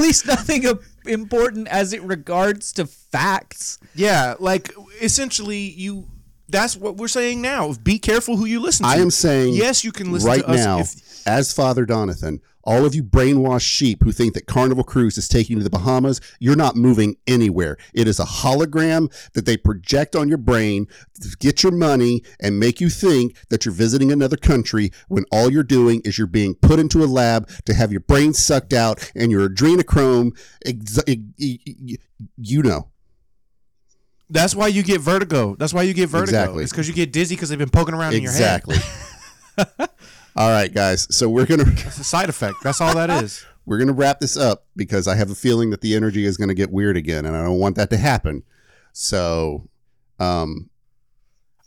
least 0.00 0.26
nothing 0.26 0.64
important 1.06 1.68
as 1.68 1.92
it 1.92 2.02
regards 2.02 2.72
to 2.74 2.86
facts. 2.86 3.78
Yeah, 3.94 4.34
like 4.38 4.72
essentially, 5.00 5.58
you. 5.58 6.08
That's 6.48 6.76
what 6.76 6.96
we're 6.96 7.08
saying 7.08 7.42
now. 7.42 7.74
Be 7.82 7.98
careful 7.98 8.36
who 8.36 8.46
you 8.46 8.60
listen 8.60 8.84
to. 8.84 8.90
I 8.90 8.96
am 8.96 9.10
saying 9.10 9.54
yes, 9.54 9.84
you 9.84 9.92
can 9.92 10.12
listen 10.12 10.28
right 10.28 10.40
to 10.40 10.48
us 10.48 10.64
now, 10.64 10.78
if 10.80 11.26
as 11.26 11.52
Father 11.52 11.84
Donathan, 11.84 12.40
all 12.64 12.84
of 12.84 12.94
you 12.94 13.02
brainwashed 13.02 13.62
sheep 13.62 14.02
who 14.02 14.12
think 14.12 14.34
that 14.34 14.46
Carnival 14.46 14.84
Cruise 14.84 15.16
is 15.18 15.28
taking 15.28 15.56
you 15.56 15.60
to 15.60 15.64
the 15.64 15.70
Bahamas, 15.70 16.20
you're 16.38 16.56
not 16.56 16.76
moving 16.76 17.16
anywhere. 17.26 17.76
It 17.94 18.08
is 18.08 18.18
a 18.18 18.24
hologram 18.24 19.12
that 19.32 19.46
they 19.46 19.56
project 19.56 20.14
on 20.16 20.28
your 20.28 20.38
brain 20.38 20.86
to 21.20 21.36
get 21.38 21.62
your 21.62 21.72
money 21.72 22.22
and 22.40 22.58
make 22.58 22.80
you 22.80 22.88
think 22.90 23.36
that 23.48 23.64
you're 23.64 23.74
visiting 23.74 24.10
another 24.12 24.36
country 24.36 24.90
when 25.08 25.24
all 25.30 25.50
you're 25.50 25.62
doing 25.62 26.00
is 26.04 26.18
you're 26.18 26.26
being 26.26 26.54
put 26.54 26.78
into 26.78 27.02
a 27.02 27.06
lab 27.06 27.48
to 27.64 27.74
have 27.74 27.90
your 27.90 28.00
brain 28.00 28.32
sucked 28.34 28.72
out 28.72 29.10
and 29.14 29.30
your 29.30 29.48
adrenochrome, 29.48 30.38
ex- 30.64 30.98
you 31.38 32.62
know. 32.62 32.88
That's 34.30 34.54
why 34.54 34.68
you 34.68 34.82
get 34.82 35.00
vertigo. 35.00 35.54
That's 35.56 35.72
why 35.72 35.82
you 35.82 35.94
get 35.94 36.08
vertigo. 36.08 36.38
Exactly. 36.38 36.62
It's 36.64 36.72
because 36.72 36.88
you 36.88 36.94
get 36.94 37.12
dizzy 37.12 37.34
because 37.34 37.48
they've 37.48 37.58
been 37.58 37.70
poking 37.70 37.94
around 37.94 38.14
in 38.14 38.22
your 38.22 38.32
head. 38.32 38.62
Exactly. 38.66 38.76
all 40.36 40.50
right, 40.50 40.72
guys. 40.72 41.06
So 41.14 41.28
we're 41.28 41.46
gonna 41.46 41.64
It's 41.66 41.98
a 41.98 42.04
side 42.04 42.28
effect. 42.28 42.56
That's 42.62 42.80
all 42.80 42.94
that 42.94 43.10
is. 43.22 43.44
we're 43.66 43.78
gonna 43.78 43.92
wrap 43.92 44.20
this 44.20 44.36
up 44.36 44.64
because 44.76 45.08
I 45.08 45.14
have 45.14 45.30
a 45.30 45.34
feeling 45.34 45.70
that 45.70 45.80
the 45.80 45.94
energy 45.94 46.24
is 46.24 46.36
gonna 46.36 46.54
get 46.54 46.70
weird 46.70 46.96
again, 46.96 47.24
and 47.24 47.36
I 47.36 47.42
don't 47.42 47.58
want 47.58 47.76
that 47.76 47.90
to 47.90 47.96
happen. 47.96 48.42
So, 48.92 49.68
um, 50.18 50.70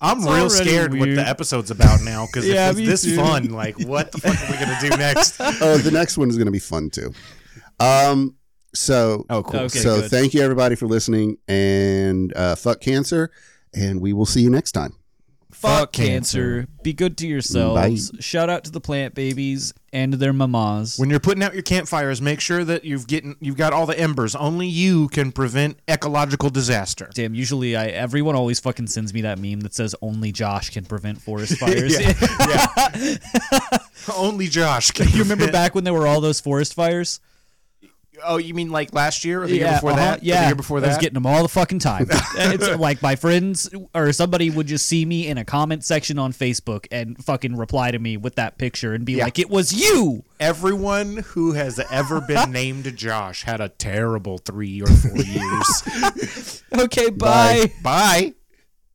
I'm 0.02 0.18
It's 0.18 0.26
real 0.26 0.36
already 0.36 0.50
scared 0.70 1.00
what 1.00 1.10
the 1.10 1.28
episode's 1.28 1.70
about 1.72 2.02
now 2.02 2.26
because 2.26 2.48
Yeah, 2.48 2.70
if 2.72 2.80
it's 2.80 2.88
this 2.88 3.04
too. 3.04 3.16
fun, 3.16 3.50
like 3.50 3.80
what 3.86 4.12
the 4.12 4.18
fuck 4.20 4.36
are 4.36 4.52
we 4.52 4.58
gonna 4.58 4.78
do 4.82 4.90
next? 4.98 5.36
oh, 5.40 5.78
the 5.78 5.92
next 5.92 6.18
one 6.18 6.30
is 6.30 6.38
gonna 6.38 6.52
be 6.52 6.60
fun 6.60 6.90
too. 6.90 7.14
Um, 7.80 8.36
so 8.74 9.26
Oh, 9.30 9.44
cool. 9.44 9.62
Okay, 9.62 9.80
so 9.80 10.02
good. 10.02 10.12
thank 10.12 10.34
you 10.34 10.42
everybody 10.42 10.76
for 10.76 10.88
listening, 10.88 11.38
and 11.48 12.34
uh, 12.36 12.56
fuck 12.56 12.82
cancer, 12.82 13.32
and 13.74 14.02
we 14.02 14.14
will 14.14 14.26
see 14.26 14.42
you 14.42 14.50
next 14.50 14.72
time. 14.74 14.94
Fuck 15.52 15.92
cancer. 15.92 16.66
Be 16.82 16.92
good 16.94 17.18
to 17.20 17.28
yourselves. 17.28 18.10
Bye. 18.12 18.18
Shout 18.20 18.50
out 18.50 18.64
to 18.64 18.72
the 18.72 18.80
plant 18.82 19.14
babies 19.14 19.74
and 19.94 20.14
their 20.14 20.34
mamas. 20.34 20.98
When 20.98 21.10
you're 21.12 21.20
putting 21.20 21.44
out 21.44 21.54
your 21.54 21.62
campfires, 21.62 22.20
make 22.20 22.40
sure 22.40 22.64
that 22.64 22.84
you've 22.84 23.06
getting 23.06 23.36
you've 23.42 23.58
got 23.58 23.72
all 23.72 23.86
the 23.86 24.00
embers. 24.00 24.34
Only 24.34 24.66
you 24.68 25.08
can 25.10 25.32
prevent 25.32 25.78
ecological 25.88 26.50
disaster. 26.50 27.12
Damn, 27.14 27.36
usually 27.36 27.76
I 27.76 27.88
everyone 27.88 28.34
always 28.36 28.60
fucking 28.60 28.88
sends 28.88 29.14
me 29.14 29.22
that 29.22 29.38
meme 29.38 29.60
that 29.60 29.76
says 29.76 29.94
only 30.02 30.32
Josh 30.32 30.72
can 30.72 30.86
prevent 30.86 31.22
forest 31.22 31.58
fires. 31.60 32.00
Yeah. 32.00 33.18
Only 34.16 34.48
Josh. 34.48 34.90
Can 34.92 35.10
you 35.10 35.20
remember 35.20 35.52
back 35.52 35.76
when 35.76 35.84
there 35.84 35.94
were 35.94 36.08
all 36.08 36.22
those 36.22 36.40
forest 36.40 36.74
fires? 36.74 37.20
Oh, 38.24 38.38
you 38.38 38.54
mean 38.54 38.70
like 38.70 38.94
last 38.94 39.24
year 39.26 39.44
or 39.44 39.48
the 39.48 39.56
year 39.56 39.72
before 39.74 39.92
uh-huh, 39.92 40.00
that? 40.00 40.22
Or 40.22 40.26
Yeah, 40.26 40.42
the 40.42 40.48
year 40.48 40.56
before 40.56 40.78
I 40.78 40.82
was 40.82 40.90
that. 40.92 41.02
getting 41.02 41.14
them 41.16 41.26
all 41.26 41.42
the 41.44 41.50
fucking 41.50 41.80
time. 41.80 42.08
it's 42.36 42.70
like 42.80 43.02
my 43.02 43.16
friends 43.16 43.70
or 43.96 44.12
somebody 44.14 44.50
would 44.50 44.68
just 44.68 44.86
see 44.86 45.06
me 45.06 45.28
in 45.28 45.38
a 45.38 45.46
comment 45.46 45.84
section 45.84 46.20
on 46.20 46.34
Facebook 46.34 46.86
and 46.92 47.24
fucking 47.24 47.56
reply 47.56 47.92
to 47.92 48.00
me 48.00 48.18
with 48.18 48.36
that 48.36 48.58
picture 48.58 48.94
and 48.94 49.06
be 49.06 49.14
Yeah. 49.14 49.26
like, 49.26 49.40
"It 49.40 49.50
was 49.50 49.74
you." 49.74 50.24
Everyone 50.40 51.18
who 51.18 51.54
has 51.54 51.80
ever 51.92 52.22
been 52.22 52.52
named 52.62 52.96
Josh 52.98 53.44
had 53.44 53.62
a 53.62 53.70
terrible 53.70 54.38
three 54.40 54.82
or 54.82 54.88
four 54.88 55.18
years. 55.18 56.64
Okay, 56.74 57.10
bye. 57.10 57.70
Bye. 57.84 58.34